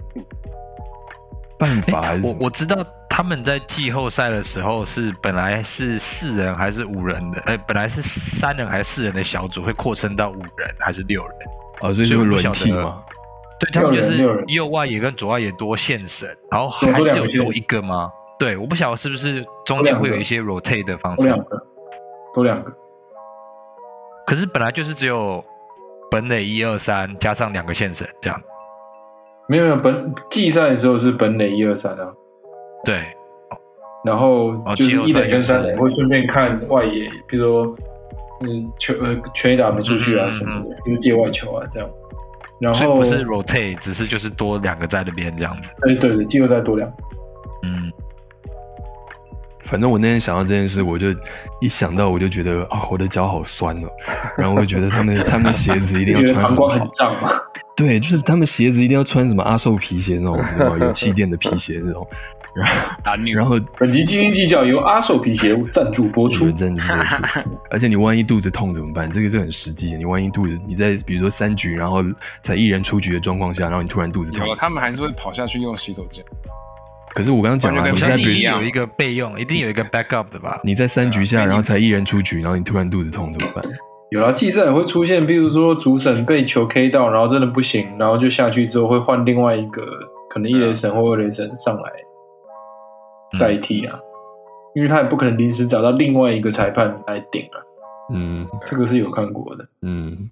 [1.57, 11.33] 办法我我知道他们在季后赛的时候是本来是四人还是五人的，哎、本来是三人还是四人的小组会扩升到五人还是六人？
[11.81, 13.03] 啊，所以就会轮替嘛。
[13.59, 18.09] 对他们就是右外野跟左外野多线神，然后还是有多一个吗？
[18.37, 21.67] 对，我不晓得是不是中间会有一些 rotate 的方式，多两个，
[22.33, 22.71] 多两个。
[24.25, 25.43] 可是本来就是只有
[26.09, 28.41] 本垒一二三加上两个线神这样。
[29.49, 32.13] 没有没有，本季赛的时候是本垒一二三啊，
[32.85, 33.01] 对，
[34.05, 37.75] 然后哦就是一垒跟三垒会顺便看外野，比如说
[38.41, 41.89] 嗯球呃全垒打没出去啊什么的，是不是界外球啊这样。
[42.61, 45.73] 然后不是 rotate，只是就是多两个在那边这样子。
[45.87, 46.95] 哎对对，季后赛多两个。
[47.63, 47.91] 嗯，
[49.61, 51.07] 反正我那天想到这件事，我就
[51.61, 53.89] 一想到我就觉得啊，我的脚好酸哦。
[54.37, 57.29] 然后我就觉得他们 他们的鞋子一定要穿很好膀胱很，胀嘛？
[57.75, 62.05] 对，就是他们鞋子一定要穿什么阿寿皮鞋那种，你知道吗有气垫的皮鞋那种。
[62.55, 66.51] 然后然后本集斤斤计较由阿寿皮鞋赞助播出出。
[66.51, 66.93] 真的是，
[67.69, 69.09] 而且你万一肚子痛怎么办？
[69.09, 69.97] 这个是很实际的。
[69.97, 72.03] 你万一肚子你在比如说三局，然后
[72.41, 76.25] 才一人出局的状况下，然后你突然肚子痛有，了，他们还是会跑下去用洗手间。
[77.19, 80.57] 可是我刚刚讲了，你在比如我相信一定有一个备用，一定有一个 backup 的吧？
[80.63, 83.61] 你在三局下，然后才一人出局，然后你突然肚子痛怎么办？
[84.09, 89.83] 有了，计赛也会出现，比如说主审被球 K 到，然后真的不行，然后就下去之后会换另外一个
[90.29, 91.91] 可能一雷神或二雷神上来
[93.37, 93.99] 代替啊，
[94.73, 97.59] 因为他也不可能临时找到另外一个裁判来顶啊，
[98.13, 99.67] 嗯这个是有看过的。
[99.81, 100.31] 嗯，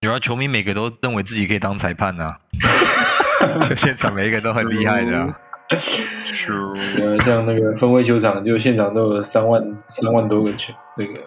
[0.00, 2.38] 有啊，球迷每个都认为自己可以当裁判呢、啊，
[3.76, 5.38] 现场每一个都很厉害的、啊。
[6.24, 11.20] True， 呃，像那个分位球场，就现场都有三万三万多个球，那个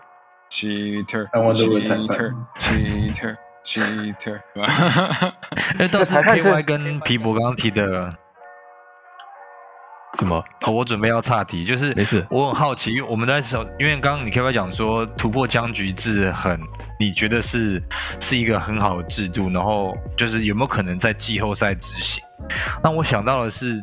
[0.49, 2.07] cheater，三万多个裁判
[2.57, 3.35] cheater，cheater。
[3.63, 4.39] cheater，cheater
[5.77, 8.11] 哎，倒是裁判这 KY 跟皮博刚刚提的，
[10.17, 10.43] 什么？
[10.65, 16.59] 哦，我准备要岔题，就是没事我很好奇，因为我们在手，因为刚刚你 KY 讲说突破僵局制很，
[16.99, 17.79] 你觉得是
[18.19, 22.23] 是一个很好的制度，然后就是有没有可能在季后赛执行？
[22.83, 23.79] 那我想到的是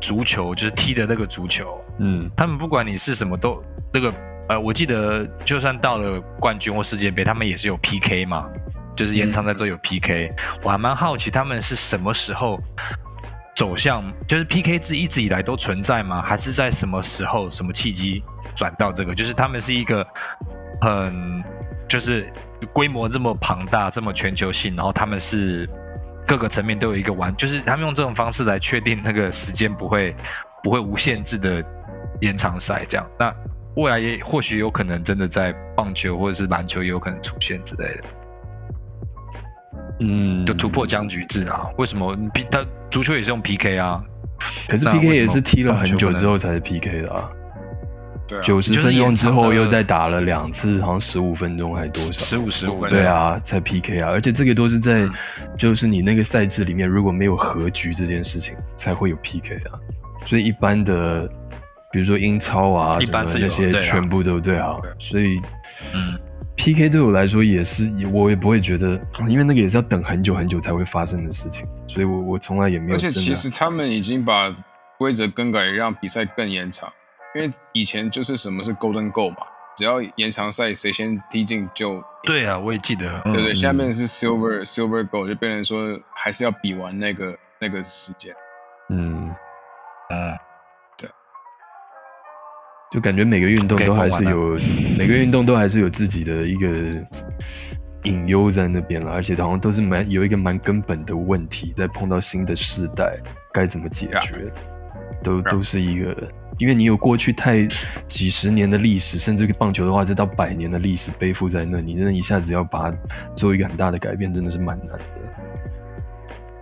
[0.00, 4.12] 足球，就是踢的那个足球，嗯他们不管你是什么都那个
[4.48, 8.48] 呃，我记得就算到了冠军或世界杯，他们也是有 PK 嘛，
[8.96, 10.32] 就是延长赛之后有 PK、
[10.62, 12.58] 我还蛮好奇他们是什么时候
[13.54, 16.22] 走向，就是 PK 制一直以来都存在吗？
[16.22, 18.22] 还是在什么时候、什么契机
[18.54, 19.14] 转到这个？
[19.14, 20.06] 就是他们是一个
[20.80, 21.44] 很
[21.88, 22.26] 就是
[22.72, 25.68] 规模这么庞大、这么全球性，然后他们是
[26.28, 30.14] 各个层面都有一个完，就是他们用这种方式来确定那个时间不会
[30.62, 31.64] 不会无限制的
[32.20, 33.06] 延长赛这样。
[33.18, 33.34] 那
[33.76, 38.04] 未来也或许有可能真的在棒球或者是篮球也有可能出现之类的，
[40.00, 41.66] 嗯，就突破僵局制啊？
[41.78, 44.04] 为什么 P 他足球也是用 PK 啊？
[44.68, 47.30] 可是那 PK 也是踢了很久之后才是 PK 的啊，
[48.42, 52.12] 九十就是分钟之后又再打了两次，好像十五分钟还多少？
[52.12, 55.12] 十五十五对对，啊，才 PK 啊，而且这个都是在嗯
[55.56, 59.78] 就是你那个赛制里面，如果没有和局这件事情，才会有 PK 啊。
[60.26, 61.26] 所以一般的，
[61.92, 64.90] 比如说英超啊什么那些全部都对啊对。
[64.98, 65.40] 所以
[65.94, 66.18] 嗯
[66.56, 72.98] ，PK 对我来说也是，我也不会觉得，因为那个也是要等很久很久才会发生的事情，所以我我从来也没有而。
[72.98, 74.54] 且其实他们已经把
[74.98, 76.92] 规则更改，让比赛更延长。
[77.34, 79.38] 因为以前就是什么是 Golden Goal 嘛，
[79.76, 88.34] 只要延长赛谁先踢进就对啊，我也记得，嗯对对，现在变成是 Silver Silver Goal，就变成说还是要比完那个那个时间。
[88.90, 89.30] 嗯，
[90.96, 91.08] 对，
[92.90, 94.56] 就感觉每个运动都还是有，
[94.96, 96.68] 每个运动都还是有自己的一个
[98.04, 103.18] 隐忧在那边了，而且好像都是蛮有一个蛮根本的问题，在碰到新的世代
[103.52, 104.50] 该怎么解决，
[105.22, 106.16] 都都是一个，
[106.56, 107.66] 因为你有过去太
[108.06, 112.96] 几十年的历史，甚至棒球的话，这到百年的历史背负在那，你真的一下子要把它
[113.36, 115.00] 做一个很大的改变，真的是蛮难的。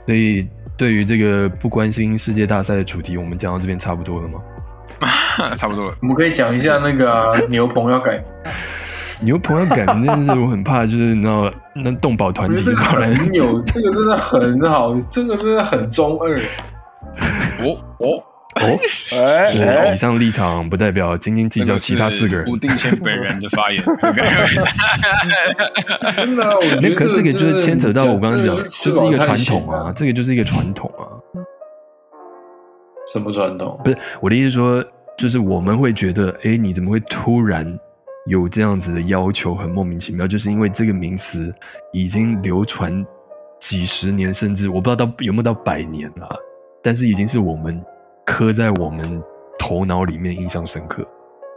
[0.07, 0.47] 所以
[0.77, 4.41] 对于这个不关心世界大赛的主题，我们讲到这边差不多了吗？
[5.57, 5.95] 差不多了。
[6.01, 8.23] 我们可以讲一下那个啊， 牛棚要改，
[9.21, 16.39] 牛棚要改，真的是我很怕，就是你知道那动保团体跑来，很有，这个真的很好，这个真的很中二。
[17.59, 18.23] 哦哦，
[18.57, 22.57] 哦，以上立场不代表斤斤计较其他四个人吴。
[22.57, 24.23] 定谦本人的发言，这个
[26.17, 29.93] 真的啊，我觉那得可这个就是牵扯到我刚刚讲，这个就是一个传统啊，啊。
[29.95, 31.05] 这个就是一个传统啊。
[33.13, 33.79] 什么传统？
[33.85, 34.83] 不是我的意思说，
[35.17, 37.79] 就是我们会觉得，哎，你怎么会突然
[38.27, 41.55] 有这样子的要求，很莫名其妙，就是因为这个名词
[41.93, 43.05] 已经流传
[43.61, 46.37] 几十年，甚至我不知道到有没有到百年了，
[46.83, 47.81] 但是已经是我们
[48.27, 49.23] 刻在我们
[49.59, 51.03] 头脑里面印象深刻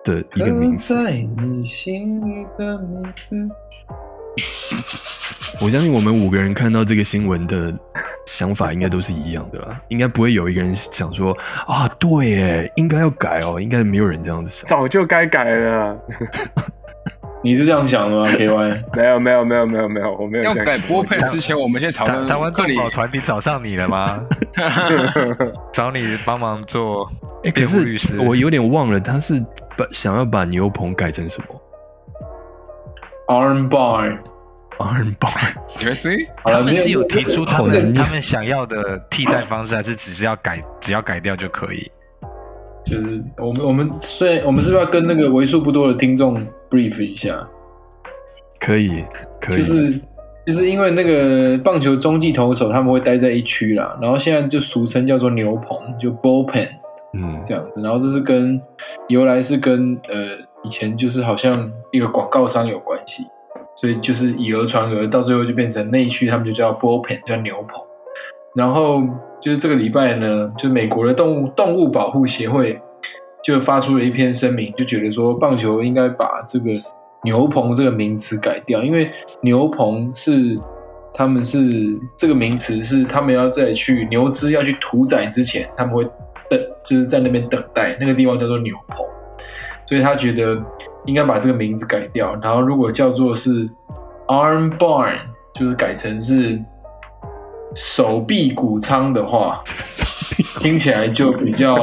[0.06, 1.04] 的一个名字。
[1.04, 3.36] 在你心里的名字。
[5.62, 7.74] 我相信我们五个人看到这个新闻的
[8.26, 11.36] 想法应该都是一样的啦，应该不会有一个人想说
[11.68, 14.70] 啊，对耶，应该要改哦，应该没有人这样子想。
[14.70, 16.00] 早就该改了。
[17.42, 24.22] 你是这样想的吗？KY，没有没有没有没有没有，我没有要改波配之前，我们先讨论台台湾动保团体找上你了吗？
[25.72, 27.10] 找你帮忙做
[27.54, 28.20] 辩护律是师。
[28.20, 29.40] 我有点忘了，他是
[29.78, 31.62] 把想要把牛棚改成什么
[33.28, 41.90] Arm Bar，？arm bar？seriously 好了，他们是有提出他们他们想要的替代方式，还是只是要改，只要改掉就可以？
[42.86, 47.48] 就是我们我们虽然我们是不是要跟那个为数不多的听众 brief 一下？
[48.60, 49.04] 可以，
[49.40, 50.02] 可以，就是
[50.46, 56.68] 就是因为那个棒球中继投手他们会待在一区啦，然后现在就俗称叫做牛棚，就 bullpen
[57.14, 58.62] 嗯这样子，然后这是跟
[59.08, 63.26] 由来是跟呃以前就是好像一个广告商有关系，
[63.76, 67.82] 所以就是以讹传讹，到最后就变成那一区他们就叫 bullpen，叫牛棚。
[68.56, 69.02] 然后
[69.40, 72.82] 就是这个礼拜呢，就是美国的动物动物保护协会
[73.44, 76.72] 就发出了一篇声明，就觉得说棒球应该把这个
[77.24, 79.12] 牛棚这个名词改掉，因为
[79.42, 80.60] 牛棚是
[81.14, 86.04] 他们是这个名词是他们要在去牛只要去屠宰之前，他们会
[86.50, 89.06] 等，就是在那边等待，那个地方叫做牛棚，
[89.86, 90.62] 所以他觉得
[91.06, 93.70] 应该把这个名字改掉，然后如果叫做是
[94.28, 95.18] arm barn，
[95.54, 96.60] 就是改成是
[97.76, 99.62] 手臂谷仓的话，
[100.60, 101.76] 听起来就比较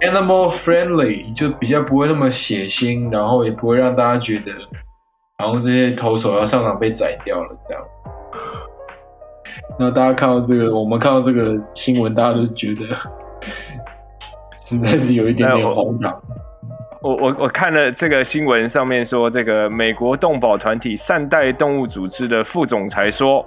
[0.00, 4.52] animal friendly，就比较不会那么血腥，然后也不会让大家觉得
[5.38, 7.82] 然后这些投手要上场被宰掉了这样。
[9.78, 12.86] 那大家看到这个，我们看到这个新闻，大家都觉得
[14.58, 16.20] 实在是有一点点荒唐。
[17.00, 23.46] 我我我看了这个新闻，上面说这个美国动保团体善待动物组织的副总裁说，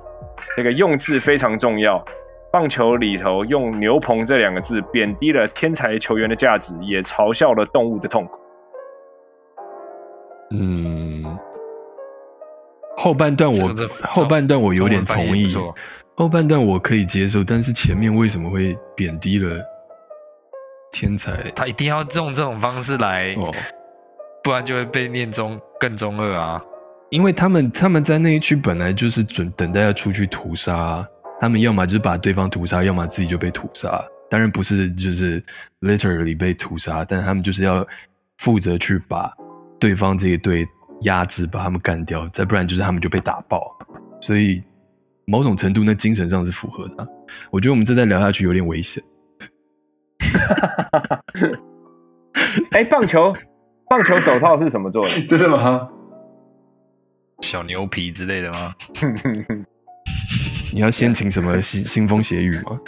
[0.56, 2.04] 这个用字非常重要。
[2.52, 8.40] 棒球里头用“牛棚”这两个字，贬低了天才球员的价值，也嘲笑了动物的痛苦。
[10.52, 11.38] 嗯，
[12.98, 15.48] 后半段我这个后半段我有点同意
[16.16, 19.58] 后半段我可以接受，但是前面为什么会贬低了
[20.92, 21.32] 天才？
[21.56, 23.50] 他一定要用这种方式来，哦，
[24.44, 26.62] 不然就会被念中更中二啊。
[27.12, 31.06] 因为他们他们在那一区本来就是准等待要出去屠杀，
[31.42, 34.02] 他们要么就是把对方屠杀，要么自己就被屠杀。
[34.30, 35.44] 当然不是就是
[35.82, 37.86] literally 被屠杀，但他们就是要
[38.38, 39.30] 负责去把
[39.78, 40.66] 对方这一队
[41.02, 43.78] 压制，把他们干掉，再不然就是他们就被打爆。
[44.22, 44.64] 所以
[45.26, 47.08] 某种程度那精神上是符合的啊。
[47.52, 49.04] 我觉得我们这再聊下去有点危险。
[52.72, 53.34] 哎，棒球
[53.90, 55.14] 棒球手套是什么做的？
[55.28, 55.90] 真的吗？
[57.42, 58.74] 小牛皮之类的吗？
[60.74, 62.80] 你要先请什么腥 腥风血雨吗？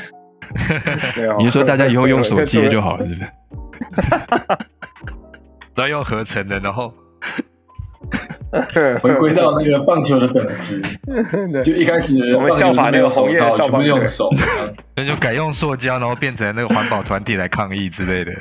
[1.37, 3.29] 你就说大家以后用手接就好了，是不是？
[5.73, 6.93] 只要用合成的，然后
[9.01, 10.81] 回归到那个棒球的本质，
[11.63, 14.29] 就一开始我们效法那个红叶全部用手。
[14.95, 18.31] 那就改用塑胶，然后变成那个环保团体来抗议之类的。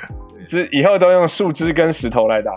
[0.46, 2.52] 这以后都用树枝跟石头来打。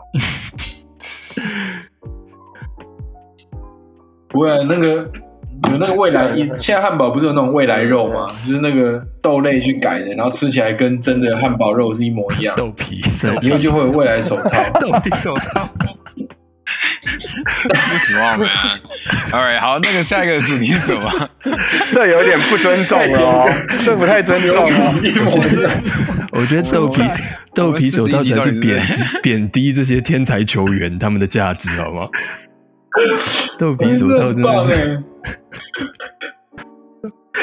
[4.36, 5.09] 不会，那个
[5.71, 8.27] 有那个未来， 现在汉堡不是有那种未来肉吗？
[8.45, 13.01] 就是那个豆类去改的，然后吃起来跟真的汉堡肉是一模一样，豆皮，
[13.41, 14.61] 以后就会有未来手套。
[14.81, 15.69] 豆皮手套。
[17.63, 18.49] 不什么 man。
[19.31, 21.29] All right，好，那个下一个主题是什么？
[21.91, 23.49] 这有点不尊重了哦，
[23.86, 24.99] 这不太尊重哦。
[25.03, 25.71] 一模一样。
[26.31, 27.01] 我觉得豆皮
[27.53, 32.07] 豆皮手套才是贬低贬低这些天才球员他们的价值，好吗？
[33.58, 35.04] 豆皮手套真的是，是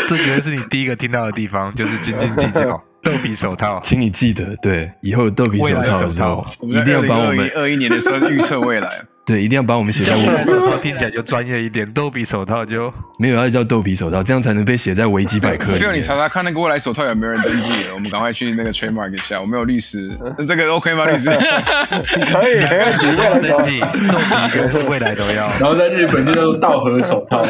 [0.09, 2.83] 这绝对是你第一个听到的地方，就是斤斤计较。
[3.03, 9.03] 豆皮手套，请你记得，对，以后有豆皮手套的时候，一定要把我们，二一年的时候预测未来。
[9.26, 16.04] 对，一定要帮我们写在豆皮维，手套听起来就专业一点，豆皮手套就没有要叫豆皮手套，这样才能被写在维基百科里需要你面。
[16.08, 19.42] 查查看那个未来手套有没有人登记了，我们赶快去那个 trademark 一下。
[19.42, 21.06] 我们有律师，那这个 OK 吗？
[21.06, 21.30] 律师？
[21.30, 25.50] 可以，没问题，未来登记，豆皮跟未来都要。
[25.60, 27.46] 然后在日本就叫做稻荷手套，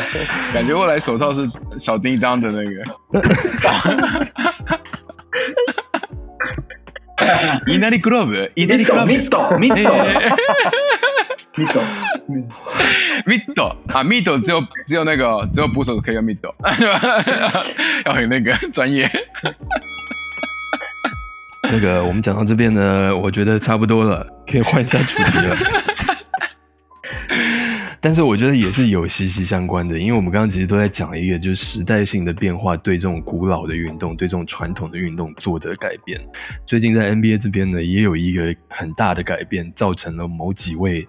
[0.51, 2.71] 感觉未来手套是小叮当的那个。
[7.67, 9.93] 伊那里 glove，伊那里 glove，ミットミットミット。
[13.25, 16.53] ミッド啊，ミッド只有 只有那个只有捕手可以用ミッド，
[18.05, 19.09] 要很那个专业。
[21.69, 25.55] 那个我们讲到这边呢，我觉得差不多了，可以换一下主题了。
[28.02, 36.20] 但是我觉得也是有息息相关的，因为我们刚刚其实都在讲一个就是时代性的变化对这种古老的运动、对这种传统的运动做的改变。
[36.66, 41.06] 最近在 NBA 这边呢，也有一个很大的改变，造成了某几位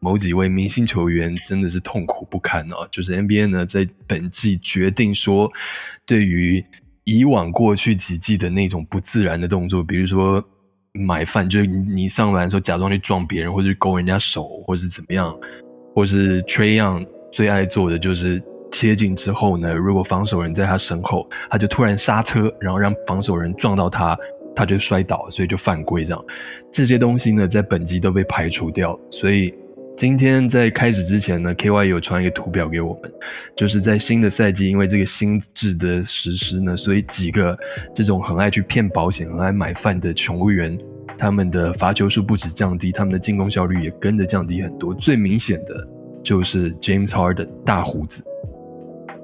[0.00, 2.76] 某几位明星球员真的是痛苦不堪啊！
[2.90, 5.48] 就是 NBA 呢在本季决定说，
[6.04, 6.64] 对于
[7.04, 10.44] 以往过去几季的那种不自然的动作，比如说
[10.92, 15.32] 买饭，就是你上篮的时候假装去撞别人，或者去勾人家手，或者是怎么样，
[15.94, 24.18] 或是 Trey Young 最爱做的就是切进之后呢，如果防守人在他身后，他就突然刹车，然后让防守人撞到他，
[24.54, 26.24] 他就摔倒，所以就犯规这样。
[26.72, 29.54] 这些东西呢，在本季都被排除掉，所以。
[29.96, 33.12] 今天在开始之前呢，KY 有传一个图表给我们，
[33.54, 37.56] 就是在新的赛季，因为这个新制的实施呢，所以几个
[37.94, 40.76] 这种很爱去骗保险、很爱买饭的球员，
[41.16, 44.94] 他们的罚球数不止降低，他们的进攻效率也跟着降低很多。
[44.94, 45.86] 最明显的
[46.22, 48.22] 就是 James Harden 大胡子。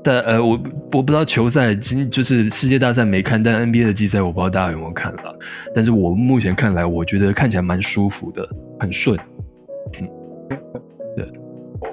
[0.02, 0.52] 但呃，我
[0.92, 5.38] 我不知道球赛今就是世界大赛没看，但 NBA 的季赛我不知道大家有没有看了。
[5.74, 9.18] 但是我目前看来，我觉得看起来蛮舒服的，很顺。
[10.00, 10.08] 嗯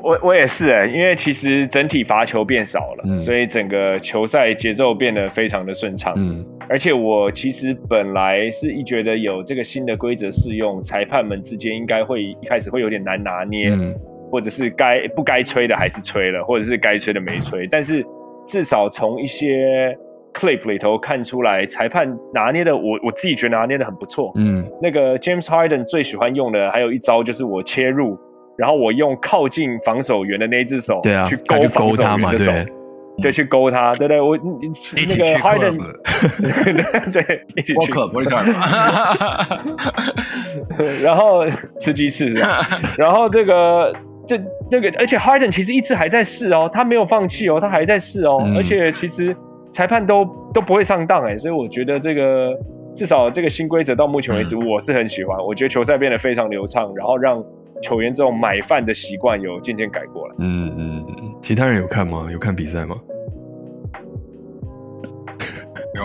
[0.03, 6.13] 我我也是哎、因为其实整体罚球变少了，嗯所以整个球赛节奏变得非常的顺畅。
[6.17, 13.95] 嗯而且我其实本来是一觉得有这个新的规则适用，裁判们之间应该会一开始会有点难拿捏，嗯
[14.29, 17.65] 或者是该不该吹的还是吹了，或者是该吹的没吹。
[17.67, 18.05] 但是
[18.45, 19.97] 至少从一些
[20.33, 24.33] clip 里头看出来，裁判拿捏的我我自己觉得拿捏的很不错。
[24.35, 28.19] 嗯那个 James Harden 最喜欢用的还有一招就是我切入，
[28.57, 32.65] 然后我用靠近防守员的那一只手，对啊去，他就防守勾他嘛，员的手，对，
[33.21, 34.43] 对，去勾他，对对，我那
[35.15, 38.43] 个 Harden，club 对，一起我去，可不会讲。
[41.01, 41.45] 然后
[41.79, 42.59] 吃鸡翅是吧？
[42.97, 43.93] 然后这个
[44.27, 44.39] 这
[44.69, 48.55] 那个，而且 Harden 其实一直还在试哦，他没有放弃哦，他还在试哦，嗯。
[48.57, 49.35] 而且其实
[49.71, 52.51] 裁判都都不会上当哎，所以我觉得这个
[52.95, 54.67] 至少这个新规则到目前为止，嗯。
[54.67, 57.43] 我是很喜欢，我觉得球赛变得非常流畅，然后让
[57.82, 60.36] 球员这种买饭的习惯有渐渐改过来。
[60.39, 62.28] 嗯嗯嗯，其他人有看吗？
[62.32, 62.95] 有看比赛吗？
[65.95, 66.03] 有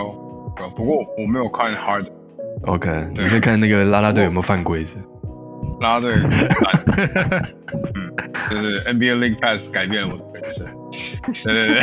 [0.59, 2.05] 有，不过我没有看 Hard
[2.65, 4.95] OK，对你在看那个拉拉队有没有犯规是？
[5.81, 6.29] 拉拉队，嗯，
[8.49, 10.65] 就是 NBA League Pass 改变了我的人生。
[11.43, 11.79] 对对对，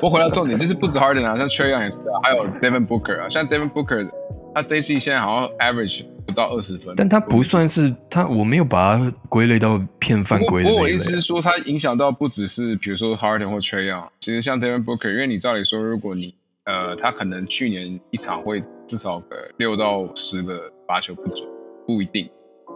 [0.00, 4.08] 我 回到重点，就是不止 Harden 啊，像 Trey Young 也是啊，还有 Devin Booker 啊，像 Devin Booker，
[4.54, 16.34] 他这一季现在好像 average 不到二十分，但他不算是他，我没有把它归类到骗犯规的不过我的意思是说，他影响到不只是比如说 Harden 或 Trey Young，其实像 Devin Booker，因为你照理说，如果你
[16.64, 21.48] 呃，他可能去年一场会至少个六到十个罚球不准，
[21.86, 22.28] 不一定。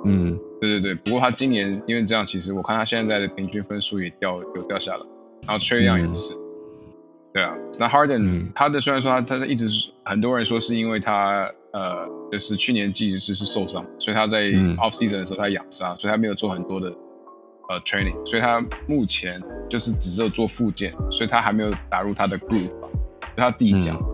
[0.04, 0.38] 嗯。
[0.60, 5.00] 对对对，不过他今年因为这样，其实我看他现在的平均分数也掉有掉下来，
[5.44, 6.32] 然后 Trey Young 也是，
[7.34, 8.52] 对啊，那 Harden、嗯。
[8.54, 16.92] 他的虽然说他他一直是很多人说是因为他呃就是去年季就是是受伤，所以他在嗯 off season 的时候他养伤，所以他没有做很多的
[17.68, 23.96] 呃 training，所以他目前就是只有做复健，所以他还没有打入他的 groove，就他自己讲。
[23.96, 24.06] 嗯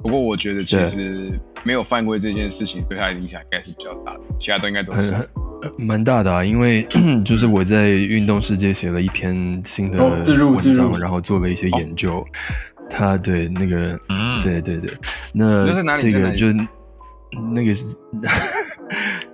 [0.00, 1.28] 不过我觉得其实
[1.64, 5.10] 没有犯规这件事情对他的影响应该是比较大的，其他都应该都是。
[5.10, 5.28] 很很
[5.62, 6.86] 呃蛮大的啊，因为
[7.26, 10.22] 就是我在运动世界写了一篇新的文
[10.72, 12.24] 章，然后做了一些研究。
[12.88, 14.88] 他对那个，嗯对对对，
[15.32, 16.46] 那这个就
[17.54, 17.96] 那个是，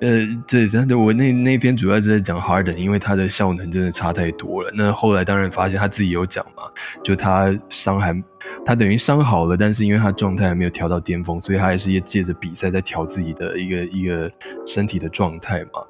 [0.00, 4.72] 呃，对，但是我那那篇主要是在讲 Harden，因为他的效能真的差太多了。
[4.74, 6.64] 那后来当然发现他自己有讲嘛，
[7.02, 8.20] 就他伤还
[8.64, 14.30] 他等于伤好了，但是因为他状态还没有调到巅峰，所以他还是借着比赛在调自己的一个一个
[14.66, 15.80] 身体的状态嘛。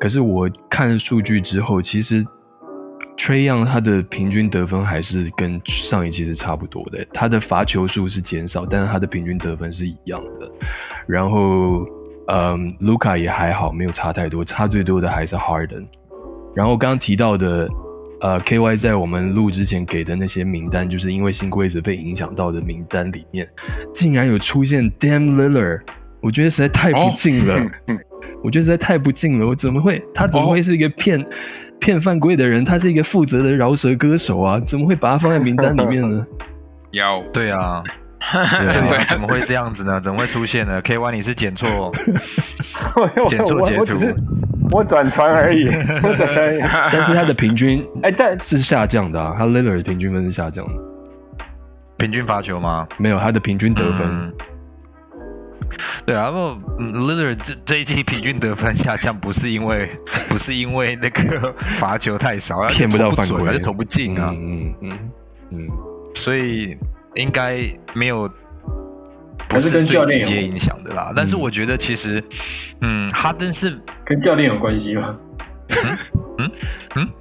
[0.00, 2.24] 可是我看数据之后，其实
[3.20, 10.50] Trey Young 他的平均得分还是跟上一季是差不多的，他的罚球数是减少，但是他的平均得分是一样的。
[11.06, 11.84] 然后，
[12.28, 15.86] 嗯，卢卡也还好，没有差太多，差最多的还是 Harden。
[16.54, 17.68] 然后刚刚提到的，
[18.22, 23.46] 呃，KY 在我们录之前给的那些名单，就是因为新规则被影响到的名单里面，
[23.92, 25.82] 竟然有出现 Dam Lillard，
[26.22, 27.70] 我觉得实在太不敬了。
[27.86, 27.98] 嗯
[28.42, 30.02] 我觉得实在太不敬了，我怎么会？
[30.14, 31.22] 他怎么哦会是一个骗、
[31.80, 32.64] 骗犯规的人？
[32.64, 36.24] 他是一个负责的饶舌歌手啊，怎么会把他放在名单里面呢？
[36.92, 37.82] 要 对啊，
[38.20, 40.00] 对怎么会这样子呢？
[40.00, 41.92] 怎么会出现呢？K Y 你是剪错，
[43.28, 43.94] 剪错截图
[44.72, 45.66] 我转传而已，
[46.02, 46.60] 我转传而已。
[46.92, 50.72] 但是他的平均哎，但是下降的啊，他 Lillard 的平均分是下降的，
[51.96, 52.86] 平均罚球吗？
[52.96, 54.06] 没有他的平均得分。
[54.06, 54.32] 嗯
[56.06, 56.38] 对啊，不
[56.78, 59.90] 嗯，Lillard 这这一季平均得分下降，不是因为
[60.28, 64.98] 不是因为那个 罚球太少，骗不到犯规，他就投不进啊，嗯嗯嗯
[65.50, 65.68] 嗯，
[66.14, 66.76] 所以
[67.14, 67.62] 应该
[67.94, 68.30] 没有。
[69.48, 72.22] 不是跟最教练有直接影响的啦，但是我觉得其实，
[72.82, 75.16] 嗯，哈登是跟教练有关系吗？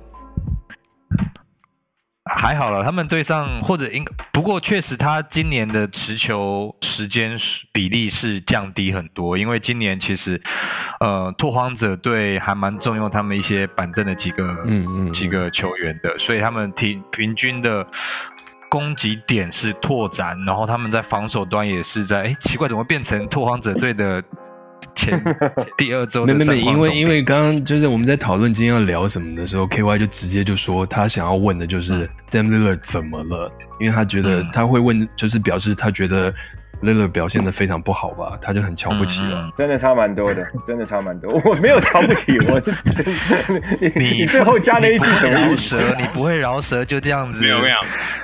[2.30, 7.38] 还好了，他们对上或者应不过确实他今年的持球时间
[7.72, 10.42] 比例是降低很多，因为今年其实
[11.00, 17.86] 呃拓荒者队还蛮重用他们一些板凳的几个嗯嗯几个球员的，所以他们平平均的。
[18.72, 24.24] 攻击点是拓展，然后他们在防守端也是在，哎，奇怪，怎么变成拓荒者队的
[24.96, 25.22] 前
[25.78, 34.50] 第二周没没没，因为因为刚刚就是我们在讨论今天要聊什么的时候，KY 就直接就说他想要问的就是 Dam Lillard 怎么了，因为他觉得嗯。
[34.54, 36.34] 他会问，就是表示他觉得
[36.82, 39.50] Lillard 表现的非常不好吧，他就很瞧不起了。
[39.56, 41.32] 真的差蛮多的， 真的差蛮多。
[41.46, 43.06] 我没有瞧不起，我真
[43.80, 45.76] 你你你最后加了一句什么意思？
[45.78, 47.42] 饶舌，你不会饶舌就这样子。
[47.42, 47.76] 没有没有，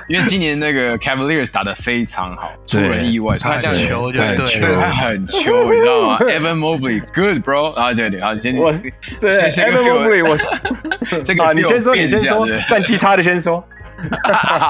[0.08, 4.86] 因为今年那个 Cavaliers 打得非常好，出对人意外，他像球就对对对他。
[4.88, 8.72] 很球，你知道吗？Evan Mobley good bro，然后对对，然后先我
[9.18, 13.62] 这先先 Evan Mobley，我是这个啊，你先说，你变一先说下对，战绩差的先说。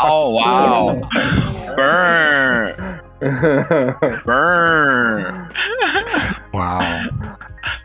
[0.06, 0.96] 哦哇哦
[1.76, 2.72] burn，
[6.52, 6.82] 哇哦，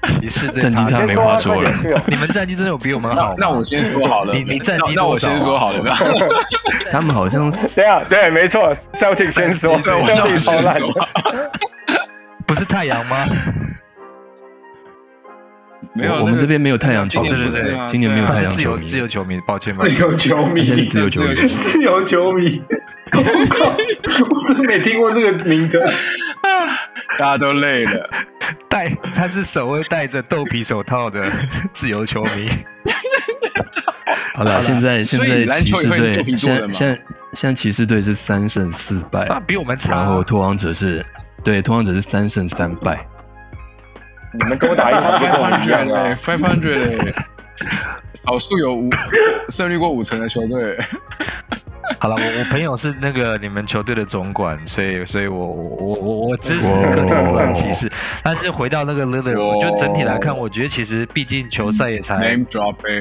[0.05, 1.71] 骑士对战绩差他没话说了
[2.07, 3.35] 你们战绩真的有比我们好吗？
[3.37, 5.81] 那我先说好了，你你战绩那那我先说好了，
[6.91, 11.07] 他们好像 对啊，对，没错，Celtic 先说，Celtic 超烂先说。，
[12.45, 13.25] 不是太阳吗？
[15.93, 19.73] 没有，我们这边没有太阳球今迷年不是啊今年没有太阳球迷自由球迷，抱歉。
[19.73, 22.61] 自由球迷，自由球迷，自由球迷，
[23.13, 23.65] 我靠，
[24.29, 25.81] 我真没听过这个名称。
[27.17, 28.09] 大家都累了，
[28.69, 31.31] 戴他是首位戴着豆皮手套的
[31.73, 32.49] 自由球迷。
[34.33, 37.01] 好了，现在现在骑士队现在现在
[37.33, 39.91] 现在骑士队是三胜四败，啊，比我们差。
[39.91, 41.05] 然后拓荒者是
[41.43, 43.05] 对拓荒者是三胜三败，
[44.33, 47.13] 你们多打一场就跟我们一样 five 啊 hundred five hundred，
[48.13, 48.89] 少数有五
[49.49, 50.79] 胜率过五成的球队，
[51.99, 57.91] 好了，我我朋友是那个你们球队的总管，所以所以我我我我我支持哇克利夫兰骑士。
[58.23, 62.37] 但是回到那个 Lillard，哇我觉得整体来看，我觉得其实毕竟球赛也才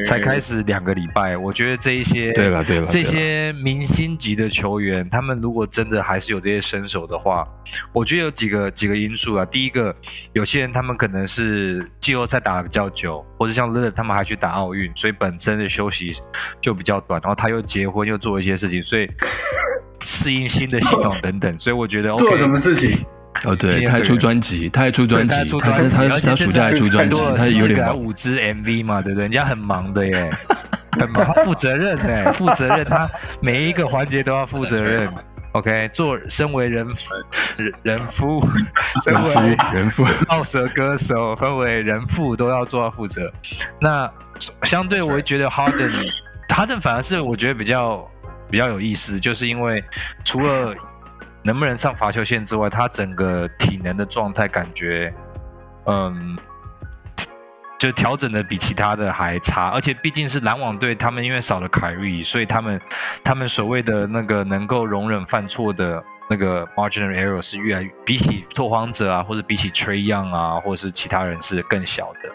[0.05, 7.47] 才开始两个礼拜，我觉得这一些对了对了这些明星级的球员，他们如果真的还是有这些身手的话，
[7.93, 9.45] 我觉得有几个几个因素啊。
[9.45, 9.95] 第一个，
[10.33, 16.15] 有些人他们可能是季后赛打的比较久，或者像 Lillard 他们还去打奥运，所以本身的休息
[16.61, 19.11] 就比较短，然后他又结婚又做一些事情，所以
[20.03, 22.23] 适应新的系统等等，所以我觉得 OK。
[22.23, 23.03] 做什么事情？
[23.47, 29.23] 哦对，他还出专辑，他还出专辑他他他暑假还出专辑他有点忙，五支 MV 嘛，对不对？
[29.23, 30.31] 人家很忙的耶，
[30.93, 33.09] 很忙，他负责任呢，负责任，他
[33.41, 35.09] 每一个环节都要负责任。
[35.53, 36.87] OK，做身为人
[37.57, 38.41] 人人夫，
[39.05, 43.33] 身为人夫， 饶舌歌手，分为人父都要做到负责。
[43.81, 44.11] 那
[44.63, 45.91] 相对我会觉得 Harden
[46.49, 48.09] Harden 反而是我觉得比较
[48.49, 49.85] 比较有意思，就是因为
[50.25, 50.73] 除了
[51.43, 55.13] 能不能上罚球线之外，他整个体能的状态感觉，
[55.87, 56.39] 嗯。
[57.81, 62.79] 就调整的比其他的还差，而且毕竟是篮网队，他们因为少了凯瑞，所以他们
[63.25, 72.31] 他们所谓的那个能够容忍犯错的那个 marginal error 是越来比起拓荒者啊，或者比起 Trey Young 啊，或者是其他人是更小的。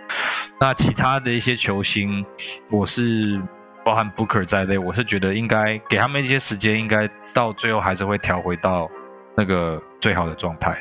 [0.59, 2.25] 那其他的一些球星，
[2.71, 3.39] 我是
[3.83, 8.89] 包含 Booker 在内，我是觉得应该给他们一些时间，应该到最后还是会调回到
[9.37, 10.75] 那个最好的状态。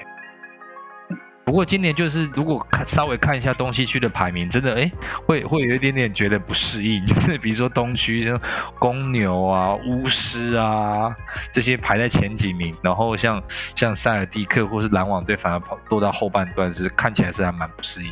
[1.45, 4.91] 不过今年就是如果看稍微看一下东西区的排名，真的哎
[5.27, 8.41] 会会有一点点觉得不适应，就 是比如说东区像
[8.79, 11.15] 公牛啊、巫师啊
[11.53, 13.43] 这些排在前几名，然后像
[13.75, 18.11] 像塞尔蒂克或是篮网队反而跑落到后半段是看起来是还蛮不适应。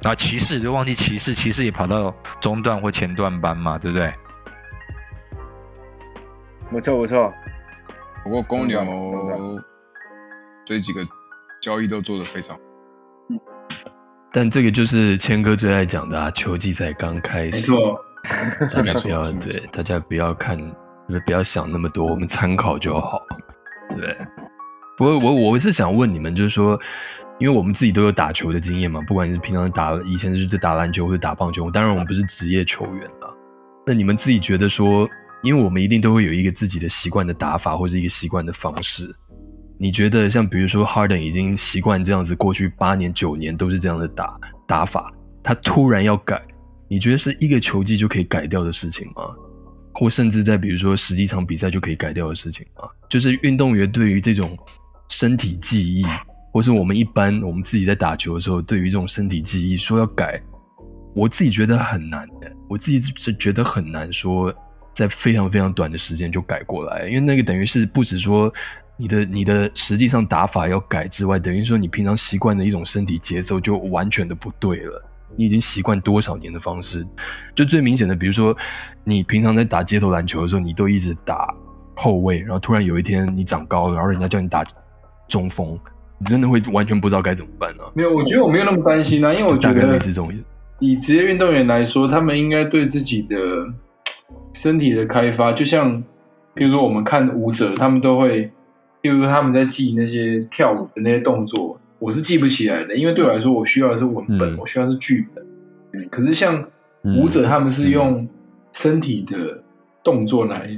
[0.00, 4.12] 然后骑士就忘记骑士，骑士也跑到中段或前段班嘛，对不对？
[6.70, 7.32] 不错不错，
[8.22, 8.80] 不过公牛
[10.64, 11.00] 这几个
[11.66, 12.62] 交易都做得非常好，
[14.32, 17.98] 但这个就是谦哥最爱讲的啊，球季才刚开始没始，错，
[18.72, 20.56] 大家不要 对大家不要看，
[21.26, 23.20] 不要想那么多，我们参考就好，
[23.88, 24.16] 对不对？
[24.96, 26.78] 不过我我是想问你们，就是说，
[27.40, 33.26] 因为我们自己都有打球的经验嘛，不管是平常打以前是打篮球或者打棒球，当然我们不是职业球员啊。
[33.84, 35.08] 那你们自己觉得说，
[35.42, 39.12] 因为我们一定都会有一个自己的习惯的打法或者一个习惯的方式。
[39.78, 45.12] 你觉得像比如说 Harden 已经习惯这样子，过去八年九年都是这样的打打法，
[45.42, 46.42] 他突然要改，
[46.88, 49.22] 你觉得是一个球季就可以改掉的事情吗？
[49.92, 52.88] 或甚至在比如说十几场比赛就可以改掉的事情吗？
[53.08, 54.56] 就是运动员对于这种
[55.08, 56.04] 身体记忆，
[56.52, 60.42] 或是我们一般我们自己在打球的时候，对于这种身体记忆说要改，
[61.14, 62.52] 我自己觉得很难的。
[62.68, 64.54] 我自己是觉得很难说
[64.94, 68.52] 在非常非常短的时间就改过来，因为那个等于是不止说
[68.96, 75.02] 你的你的实际上打法要改之外，等于说你平常习惯的一种身体节奏就完全的不对了。
[75.36, 77.06] 你已经习惯多少年的方式，
[77.54, 78.56] 就最明显的，比如说
[79.04, 81.52] 你平常在打街头篮球的时候，你都一直打
[81.94, 84.64] 后卫，然后突然有一天你长高了，然后人家叫你打
[85.28, 85.78] 中锋，
[86.18, 87.90] 你真的会完全不知道该怎么办啊！
[87.94, 90.32] 没有，我觉得我没有那么担心啊，因为我觉大概类得似这种。
[90.78, 93.36] 以职业运动员来说，他们应该对自己的
[94.54, 96.02] 身体的开发，就像
[96.54, 98.50] 比如说我们看舞者，他们都会，
[99.12, 105.44] 比如他们在记那些跳舞的那些动作，我是记不起来的，因为对我来说，我需要的是文本，嗯我需要的是剧本。
[106.10, 106.62] 可是像
[107.02, 108.28] 舞者，他们是用
[108.72, 109.62] 身体的
[110.04, 110.70] 动作来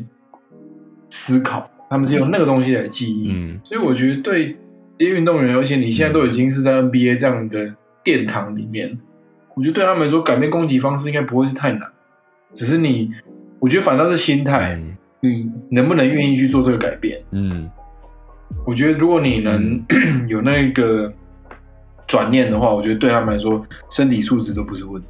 [1.09, 3.33] 思考，他们是用那个东西来记忆。
[3.33, 4.57] 嗯所以我觉得对
[4.97, 7.75] 这些运动员，而且你现在都已经是在 NBA 这样的
[8.05, 8.99] 殿堂里面，
[9.55, 11.83] 我觉得对他们来说改变攻击方式应该不会是太难，
[12.55, 13.11] 只是你，
[13.59, 17.21] 我觉得反倒是心态，嗯你能不能愿意去做这个改变？
[17.33, 17.69] 嗯
[18.67, 19.83] 我觉得如果你能
[20.29, 21.13] 有那个
[22.07, 25.09] 转念的话，我觉得对他们来说身体素质都不是问题。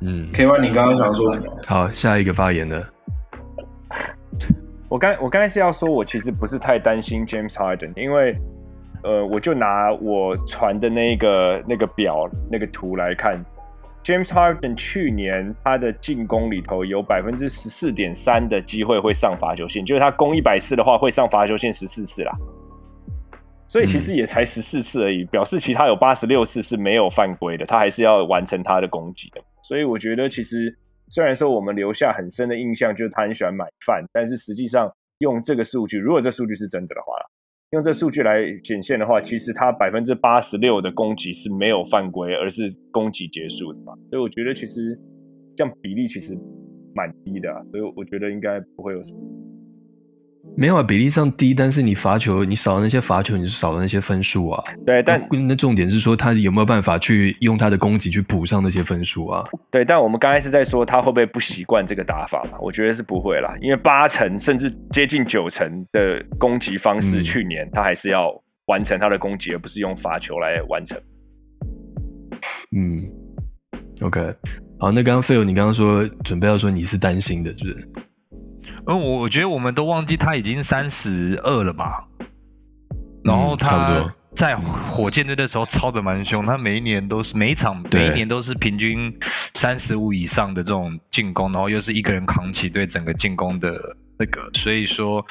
[0.00, 1.58] 嗯，K Y，你刚刚想说什么？
[1.66, 2.88] 好，下一个发言的，
[4.88, 8.34] 我刚我刚才是要说，我其实不是太担心 James Harden，因为
[9.02, 13.38] 呃，我就拿我传的那个那个表那个图来看
[14.04, 22.32] ，James Harden 去年他的进攻里头有百分之十四点三的机会会上罚球线，就是他攻一百次的话会上罚球线十四次啦。
[23.68, 29.40] 所以其实也才十四次而已，表示其他有八十六次是没有犯规的，他还是要完成他的攻击的。
[29.62, 30.76] 所以我觉得其实
[31.08, 37.14] 虽然说我们留下很深的印象，就是他很喜欢买饭，但是实际上用这个数据，如果这数据是真的的话，
[37.72, 43.94] 用这数据来显现的话，其实他百分之八十六的攻击是没有犯规，而是攻击结束的嘛。
[44.10, 44.98] 所以我觉得其实
[45.54, 46.36] 这样比例其实
[46.96, 49.20] 蛮低的、所以我觉得应该不会有什么。
[50.56, 54.62] 没有啊，比例上低，但是你罚球，你少了那些罚球，你是少了那些分数啊。
[54.84, 59.42] 对，但那那重点是说他有没有办法去用他的攻击去补上那些分数啊？
[59.70, 62.58] 对，但我们刚才是在说他会不会不习惯这个打法嘛？
[62.60, 68.30] 我觉得是不会啦，因为八成甚至接近九成的攻击方式，嗯去年他还是要
[68.66, 71.00] 完成他的攻击，而不是用罚球来完成。
[72.76, 73.02] 嗯
[74.02, 74.20] ，OK，
[74.78, 77.88] 好，那刚刚 Phil，你刚刚说准备要说你是担心的，是不是？
[78.86, 82.04] 嗯，我我觉得我们都忘记他已经三十二了吧？
[83.22, 89.14] 然后他在火箭队的时候超的蛮凶，他每一年都是每一场对每一年都是平均
[89.54, 95.24] 三十五以上的这种进攻，然后又是一个人扛起对整个进攻的那个，所以说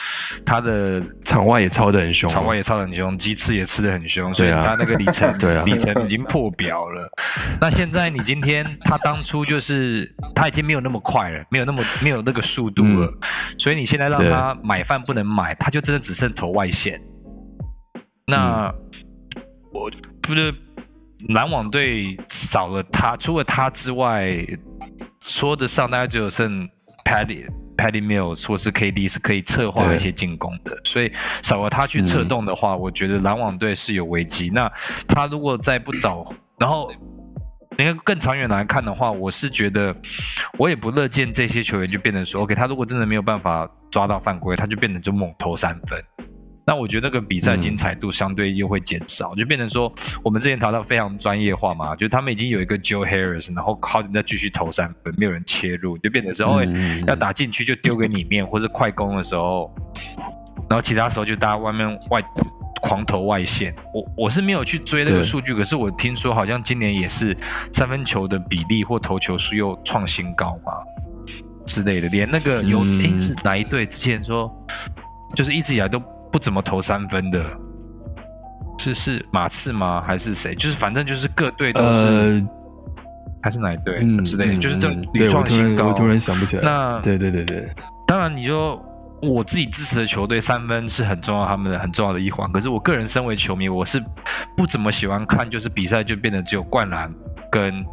[0.43, 7.07] 他的场外也超的很凶啊，场外也超得很凶，鸡翅也吃的很凶，所以他那个里程 对啊里程已经破表了。
[7.61, 13.13] 那现在你今天他当初就是他已经没有那么快了，没有那么没有那个速度了，
[13.59, 16.99] 所以你现在让对他买饭不能买，他就真的只剩投外线。
[18.25, 18.73] 那、
[19.71, 20.53] 我不是
[21.29, 24.45] 篮网队少了他，除了他之外，
[25.19, 26.67] 说得上大概只有剩
[27.03, 27.45] Patty
[27.79, 31.09] Patty Mills 或是 KD 是可以策划一些进攻的，所以
[31.41, 34.49] 少了他去策动的话，我觉得篮网队是有危机。
[34.49, 34.69] 那
[35.07, 36.25] 他如果再不找，
[36.59, 36.91] 然后
[37.77, 39.95] 你看更长远来看的话，我是觉得
[40.57, 45.97] 我也不乐见这些球员就变成说，OK，他如果真的没有办法抓到犯规，他就变成就猛投三分。
[46.69, 49.91] 那我觉得那个比赛精彩度相对又会减少，就变成说
[50.23, 57.05] 我们之前谈到非常专业化嘛，就是他们已经有一个 Joe Harris，然后靠再继续投三分，没有人切入，就变成说，哦、嗯嗯嗯。
[57.07, 59.73] 要打进去就丢给里面，或是快攻的时候，
[60.69, 62.23] 然后其他时候就大家外面外
[62.83, 63.75] 狂投外线。
[63.91, 67.35] 我我是没有去追那个数据，可是我听说好像今年也是
[67.73, 70.73] 三分球的比例或投球数又创新高嘛
[71.65, 72.79] 之类的，连那个有
[73.17, 74.55] 是哪一队之前说
[75.35, 75.99] 就是一直以来都
[76.31, 77.43] 不怎么投三分的。
[78.77, 80.01] 是是马刺吗？
[80.07, 80.55] 还是谁？
[80.55, 82.49] 就是反正就是各队都是，呃，
[83.43, 85.83] 还是哪一队、嗯之类的，嗯就是这屡创新高。
[85.83, 87.69] 然我突然想不起来，那对对对对，
[88.07, 88.81] 当然，你说
[89.21, 92.49] 我自己支持的球队，三分是很重要，他们的很重要的一环。
[92.53, 94.01] 可是我个人身为球迷，我是
[94.55, 97.13] 不怎么喜欢看，就是比赛就变得只有灌篮
[97.51, 97.83] 跟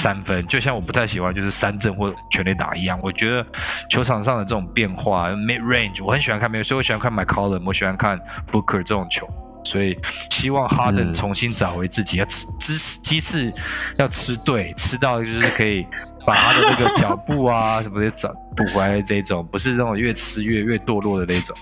[0.00, 2.98] 三分，就像我不太喜欢就是三振或全垒打一样。
[3.02, 3.46] 我觉得
[3.90, 8.18] 球场上的这种变化，mid range，我很喜欢看 mid，所以我喜欢看 McCollum，我喜欢看
[8.50, 9.28] Booker 这种球。
[9.62, 9.94] 所以
[10.30, 13.52] 希望哈登嗯重新找回自己，要吃吃鸡翅，
[13.98, 15.86] 要吃对，吃到就是可以
[16.24, 21.54] 把他的那个脚步啊什么的找补回来这种，不是那种越吃越越堕落的那种。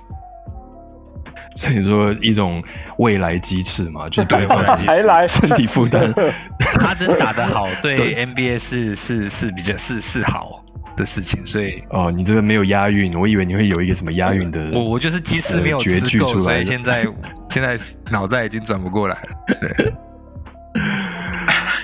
[1.56, 2.62] 所以说一种
[2.98, 6.12] 未来鸡翅嘛，就是不会造成还来 身体负担。
[6.80, 10.64] 哈登打得好，对对 NBA 是是是比较是是好
[10.96, 14.70] 的事情，所以哦，你这个没有押韵，我以为你会有一个什么押韵的。
[14.72, 17.06] 我我就是鸡翅没有吃够，所句出来的以现在
[17.48, 17.78] 现在
[18.10, 19.28] 脑袋已经转不过来了。
[19.60, 19.92] 对，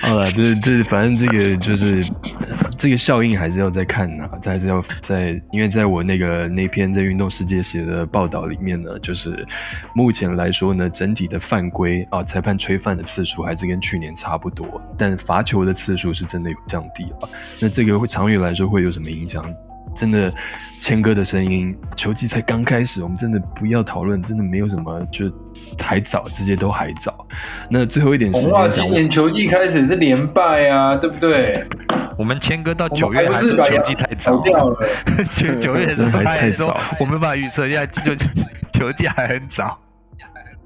[0.05, 2.01] 好 了，就是就是，反正这个就是
[2.77, 9.45] 这个效应还是要再看呐、啊，还是要在，因为在我那个那篇在运动世界写的报道里面呢，就是
[9.95, 17.29] 目前来说呢，整体的犯规啊，裁判吹犯的次数还是跟去年差不多，但罚球的次数是真的有降低了。
[17.61, 19.43] 那这个会长远来说会有什么影响？
[19.95, 20.31] 真的，
[20.81, 25.31] 谦哥的声音，球季才刚开始，我们真的不要讨论，真的没有什么，就
[25.79, 27.25] 还早，这些都还早。
[27.69, 31.65] 那最后一点时红袜间今年球季开始是连败啊，对不对？
[32.17, 34.87] 我们谦哥到九月还是球季太早，掉了。
[35.35, 38.25] 九九月的时候还太他还说早我没办法预测，现在就就
[38.73, 39.79] 球季还很早。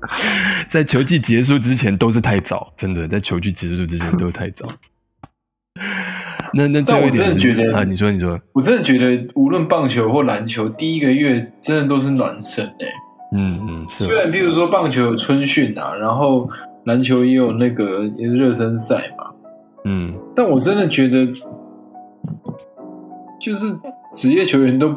[0.69, 4.67] 在球季结束之前都是太早，真的，在球季结束之前都是太早。
[6.53, 12.87] 那那最后一点但我真的觉得啊，你说你说，我真的觉得，无论棒球或篮球，第一个月真的都是暖身哎、
[13.35, 16.49] 嗯嗯是虽然譬如说棒球有春训啊，然后
[16.85, 19.31] 篮球也有那个热身赛嘛，
[19.85, 20.13] 嗯。
[20.35, 21.27] 但我真的觉得，
[23.39, 23.67] 就是
[24.13, 24.95] 职业球员都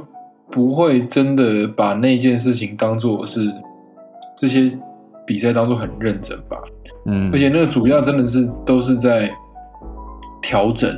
[0.51, 3.51] 不会真的把那件事情当做是
[4.37, 4.71] 这些
[5.27, 6.57] 比赛当做很认真吧，
[7.07, 9.31] 嗯，而且那个主要真的是都是在
[10.41, 10.91] 调整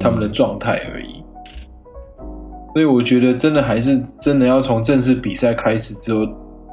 [0.00, 1.22] 他们的状态而已。
[2.72, 6.26] 所以我觉得真的还是真的要从正式比赛开始之后，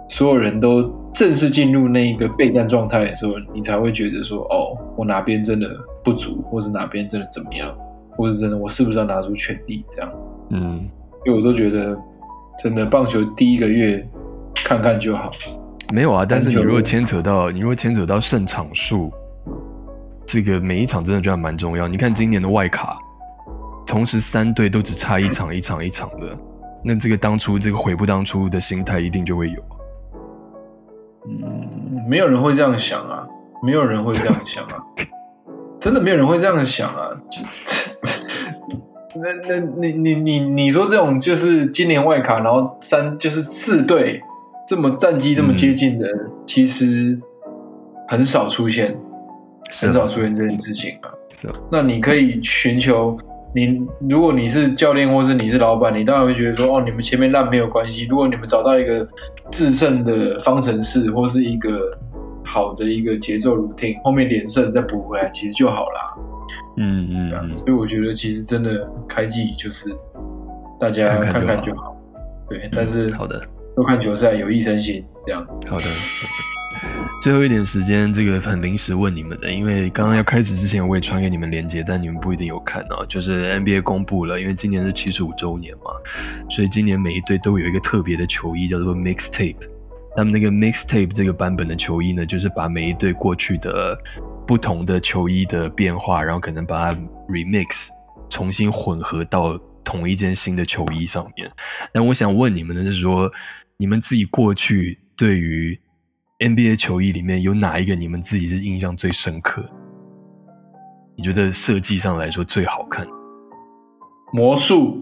[0.10, 5.68] 所有人都正式进入那一个备战状态的时候，你才会觉得说，哦，我哪边真的
[6.04, 7.76] 不足，或是哪边真的怎么样，
[8.16, 10.12] 或是真的我是不是要拿出全力这样。
[10.50, 10.88] 嗯
[11.26, 11.98] 因为我都觉得，
[12.58, 14.08] 真的棒球第一个月
[14.56, 15.32] 看看就好。
[15.94, 19.12] 没有啊，但是你如果牵扯到你如果牵扯到胜场数，
[20.26, 21.88] 这个每一场真的就还蛮重要。
[21.88, 22.98] 你看今年的外卡，
[23.88, 26.38] 同时三队都只差一场一场一场的，
[26.84, 29.64] 那这个当初这个悔不当初的心态一定就会有。
[31.26, 33.26] 嗯，没有人会这样想啊，
[33.64, 34.84] 没有人会这样想啊，
[35.80, 37.98] 真的没有人会这样想啊，就 是。
[39.16, 44.22] 那那你你你你说这种就是今年外卡，然后三就是四队
[44.68, 46.08] 这么战绩这么接近的，
[46.46, 47.20] 其实
[48.08, 48.96] 很少出现，
[49.82, 51.10] 很少出现这件事情啊。
[51.36, 53.18] 是啊那你可以寻求
[53.56, 58.06] 你，如果你是教练或是你是老板，你当然会觉得说，哦，你们前面烂没有关系。
[58.06, 59.08] 如果你们找到一个
[59.52, 61.92] 制胜的方程式，或是一个
[62.44, 66.16] 好的一个节奏 routine，后面连胜再补回来，其实就好啦。
[66.78, 69.90] 嗯嗯所以我觉得其实真的开季就是
[70.80, 71.98] 大家看看就好看看就好。
[72.50, 73.42] 对，但是好的。
[73.76, 75.46] 多看球赛有益身心，这样。
[75.68, 75.86] 好的，
[77.20, 83.06] 最后一点时间，这个很临时问你们的，因为刚刚要开始之前我也传给你们链接，但你们不一定有看哦。
[83.08, 85.92] 就是 NBA 公布了，因为今年是七十五周年嘛，
[86.50, 89.58] 所以今年每一队都有一个特别的球衣，叫做 Mixtape。
[90.16, 94.00] 他们那个 Mixtape 这个版本的球衣呢，就是把每一队过去的
[94.46, 97.88] 不同的球衣的变化，然后可能把它 remix
[98.30, 101.52] 重新混合到同一件新的球衣上面。
[101.92, 103.30] 但我想问你们的是说，
[103.76, 105.78] 你们自己过去对于
[106.40, 109.72] NBA 球衣里面有哪一个你们自己是印象最深刻的？
[111.16, 113.08] 你觉得设计上来说最好看？
[114.32, 115.02] 魔术，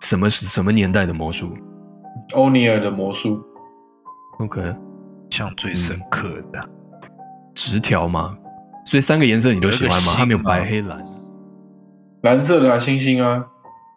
[0.00, 1.52] 什么是什么年代的魔术
[2.34, 3.40] 欧尼尔的魔术
[4.40, 4.74] ，？OK，
[5.30, 6.68] 像最深刻的，
[7.54, 8.36] 直条吗？
[8.84, 10.14] 所以三个颜色你都喜欢吗？
[10.16, 11.04] 它没有白黑蓝。
[12.22, 13.46] 蓝色的啊，星星啊，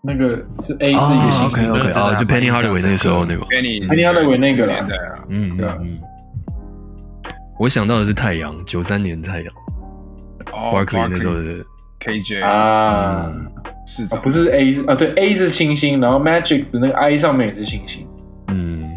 [0.06, 1.72] 那个是 A 是一个星 OK 星。
[1.72, 4.74] OK，真的哦，就 Penny Hardaway 那个时候那个，Penny Hardaway 那个啦。
[4.76, 5.78] 年代啊，嗯对啊。
[5.82, 6.00] 嗯。
[7.58, 9.54] 我想到的是太阳，九三年的太阳。
[10.52, 11.66] 哦，Barkley 那时候的
[12.02, 13.52] ，KJ 啊，嗯
[13.88, 14.22] 市长。
[14.22, 18.08] 不是 A 啊，对 A 是星星，然后 Magic 的那个 I 上面也是星星。
[18.50, 18.90] 嗯，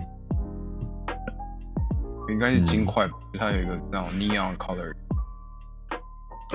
[2.28, 4.92] 应该是金块吧，它有一个那种 neon color，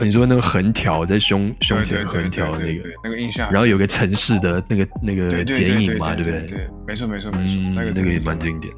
[0.02, 6.42] 你说那个横条在胸胸前横条的那个那个印象，然后有个城市的那个那个剪影嘛，对不对？
[6.48, 8.74] 对，没错没错没错，嗯，那个那个也蛮经典。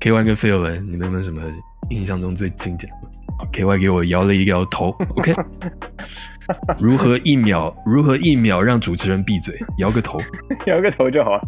[0.00, 1.42] K Y 跟 Phil 呢，你们有没有什么
[1.90, 3.08] 印象中最经典的
[3.38, 5.32] 好？K Y 给我摇了一个摇头，OK。
[6.80, 7.72] 如何一秒？
[7.86, 9.54] 如何一秒让主持人闭嘴？
[9.78, 10.18] 摇个头。
[10.66, 11.42] 摇个头就好了。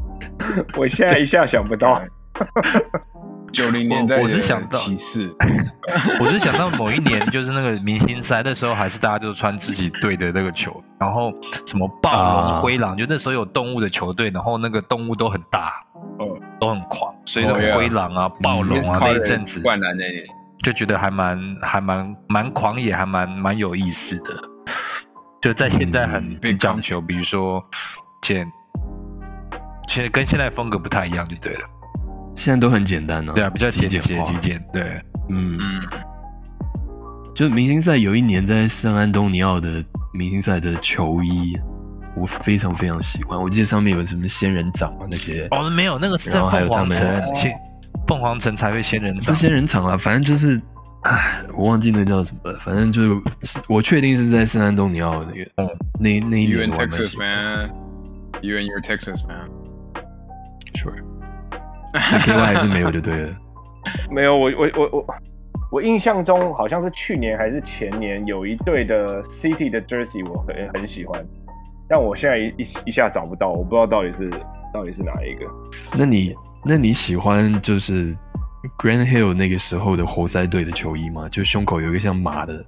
[0.76, 2.00] 我现在一下想不到，
[3.52, 5.30] 九零年代的我是想到骑士，
[6.18, 11.32] 我是想到某一年，就是那个明星赛，那时候还是大家就穿自己队的那个球，然后
[11.66, 12.52] 什么暴啊。
[12.52, 15.84] 龙、灰狼，就那时候有动物的球队，然后那个动物都很大，
[16.18, 17.72] 哦，都很狂，所以那哦，yeah。
[17.72, 20.24] 种灰狼啊、暴龙啊那一阵子，灌篮那一年，
[20.62, 24.34] 就觉得还蛮还蛮蛮狂野，还蛮蛮有意思的。
[25.42, 27.62] 就在现在很讲究，比如说
[28.22, 28.50] 现
[29.86, 31.60] 其实跟现在风格不太一样，就对了。
[32.34, 34.34] 现在都很简单呢、对啊，比较简极简极。
[34.38, 34.64] 简。
[34.72, 35.82] 对，嗯，嗯，
[37.34, 41.58] 就明星赛有一年在圣安东尼奥的明星赛的球衣，
[42.16, 43.40] 我非常非常喜欢。
[43.40, 47.54] 我记得上面有什么仙人掌啊那些，哦，没有，那个是在凤凰城，仙
[48.06, 49.40] 凤凰城才会仙人掌是。
[49.42, 50.60] 仙人掌啊，反正就是，
[51.02, 52.58] 唉，我忘记那叫什么了。
[52.60, 53.20] 反正就是
[53.68, 55.68] 我确定是在圣安东尼奥那个，嗯
[56.00, 57.18] 那那一 You 年还蛮 Texas。
[57.18, 57.70] man,
[58.40, 59.48] you in your Texas man.
[61.92, 63.36] Sure，K Y 还是没有就对了。
[64.10, 65.06] 没有我我我我
[65.72, 71.24] 我印象中好像是去年还是前年有一队的 City 的 Jersey 我很很喜欢，
[71.88, 74.30] 但我现在一一一下找不到，我不知道到底是
[74.72, 75.46] 到底是哪一个。
[75.98, 76.34] 那你
[76.64, 78.14] 那你喜欢就是
[78.78, 81.28] Grand Hill 那个时候的活塞队的球衣吗？
[81.28, 82.64] 就胸口有一个像马的，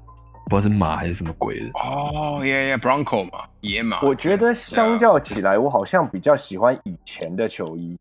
[0.51, 1.67] 不知道是马还是什么鬼的。
[1.75, 4.01] 哦耶耶，Bronco 嘛，野马。
[4.03, 7.97] 我觉得相较起来，我好像比较喜欢以前的球衣。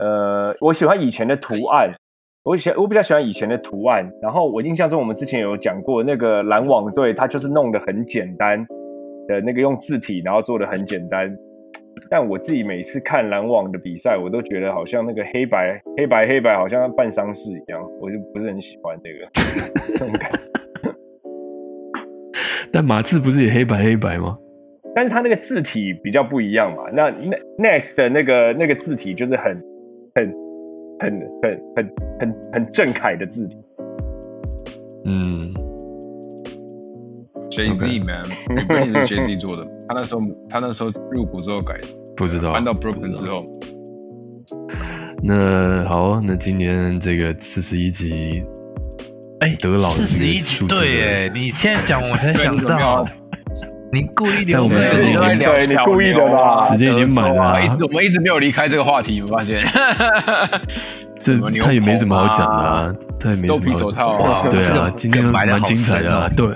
[0.00, 1.94] 呃，我喜欢以前的图案，
[2.42, 4.10] 我喜我比较喜欢以前的图案。
[4.22, 8.66] 然后我印象中，我们之前有讲过那个篮网队，它就是弄得很简单
[9.28, 11.30] 的那个用字体，然后做的很简单。
[12.10, 19.28] 但我自己每次看篮网的比赛，我都觉得好像那个黑白黑白黑白，好像办丧事一样，我就不是很喜欢这个
[19.92, 20.38] 那种感觉。
[22.72, 24.38] 但马刺不是也黑白黑白吗？
[24.94, 26.84] 但是它那个字体比较不一样嘛。
[26.92, 29.56] 那那 Next 的那个那个字体就是很
[30.14, 30.34] 很
[30.98, 33.56] 很很很很很正楷的字体。
[35.04, 35.52] 嗯
[37.50, 42.52] ，Jay Z man，你不是 Jay Z 做的，他那时候他那时候入股之后改的，不知道。
[42.52, 43.44] 搬到 Brooklyn 之后，
[45.22, 48.44] 那好，那今年这个四十一集，
[49.40, 53.06] 哎，德老的四十一集，这个数字对，哎，你现在讲我才想到样，
[53.92, 59.64] 你故意但留着我们时间已经在聊对你故意的吧时间已经满了一直我们一直没有离开这个话题，有发现。
[61.18, 64.48] 这他也没什么好讲的他也没什么好豆皮手套啊。
[64.48, 66.46] 对啊这个，今天梗埋得好蛮精彩的对。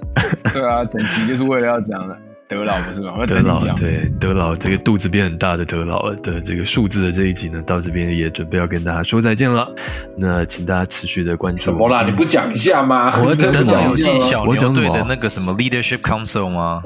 [0.52, 2.08] 对啊，整集就是为了要讲
[2.50, 3.14] 德老不是吗？
[3.16, 3.60] 我德老。
[3.76, 9.72] 对德老这个肚子变很大的德老的这个数字的这一集呢，到这边也准备要跟大家说再见了。
[10.18, 11.62] 那请大家持续的关注。
[11.62, 12.02] 什么啦？
[12.02, 13.16] 你不讲一下吗？
[13.22, 16.82] 我真的讲什么德老有进小牛队的那个什么 Leadership Council 吗？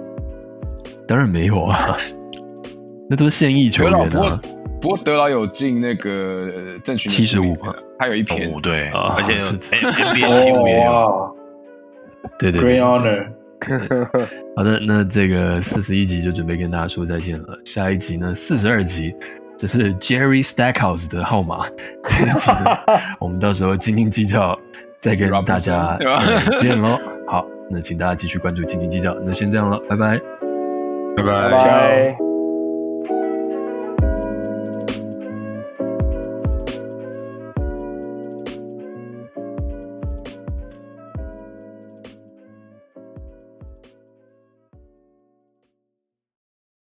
[1.09, 1.97] 当然没有啊，
[3.09, 4.41] 那都是现役球员啊。
[4.83, 6.11] 不过德老有进那个
[6.55, 10.93] 呃正群七十五嘛，他有一篇哦，对，啊而且 NBA 七五也有。
[10.93, 11.31] 哇
[12.39, 13.27] 对对，Great 对，Honor，
[14.57, 17.59] 好的，那这个四十一集就准备跟大家说再见了。
[17.65, 19.15] 下一集呢，四十二集，
[19.57, 21.67] 这是 Jerry Stackhouse 的号码。
[22.05, 22.77] 这一集呢，
[23.21, 24.59] 我们到时候斤斤计较，
[25.01, 25.99] 再跟大家
[26.59, 26.99] 见喽。
[27.27, 29.17] 好，那请大家继续关注斤斤计较。
[29.25, 30.21] 那先这样了，拜拜。
[31.17, 32.17] 拜拜拜。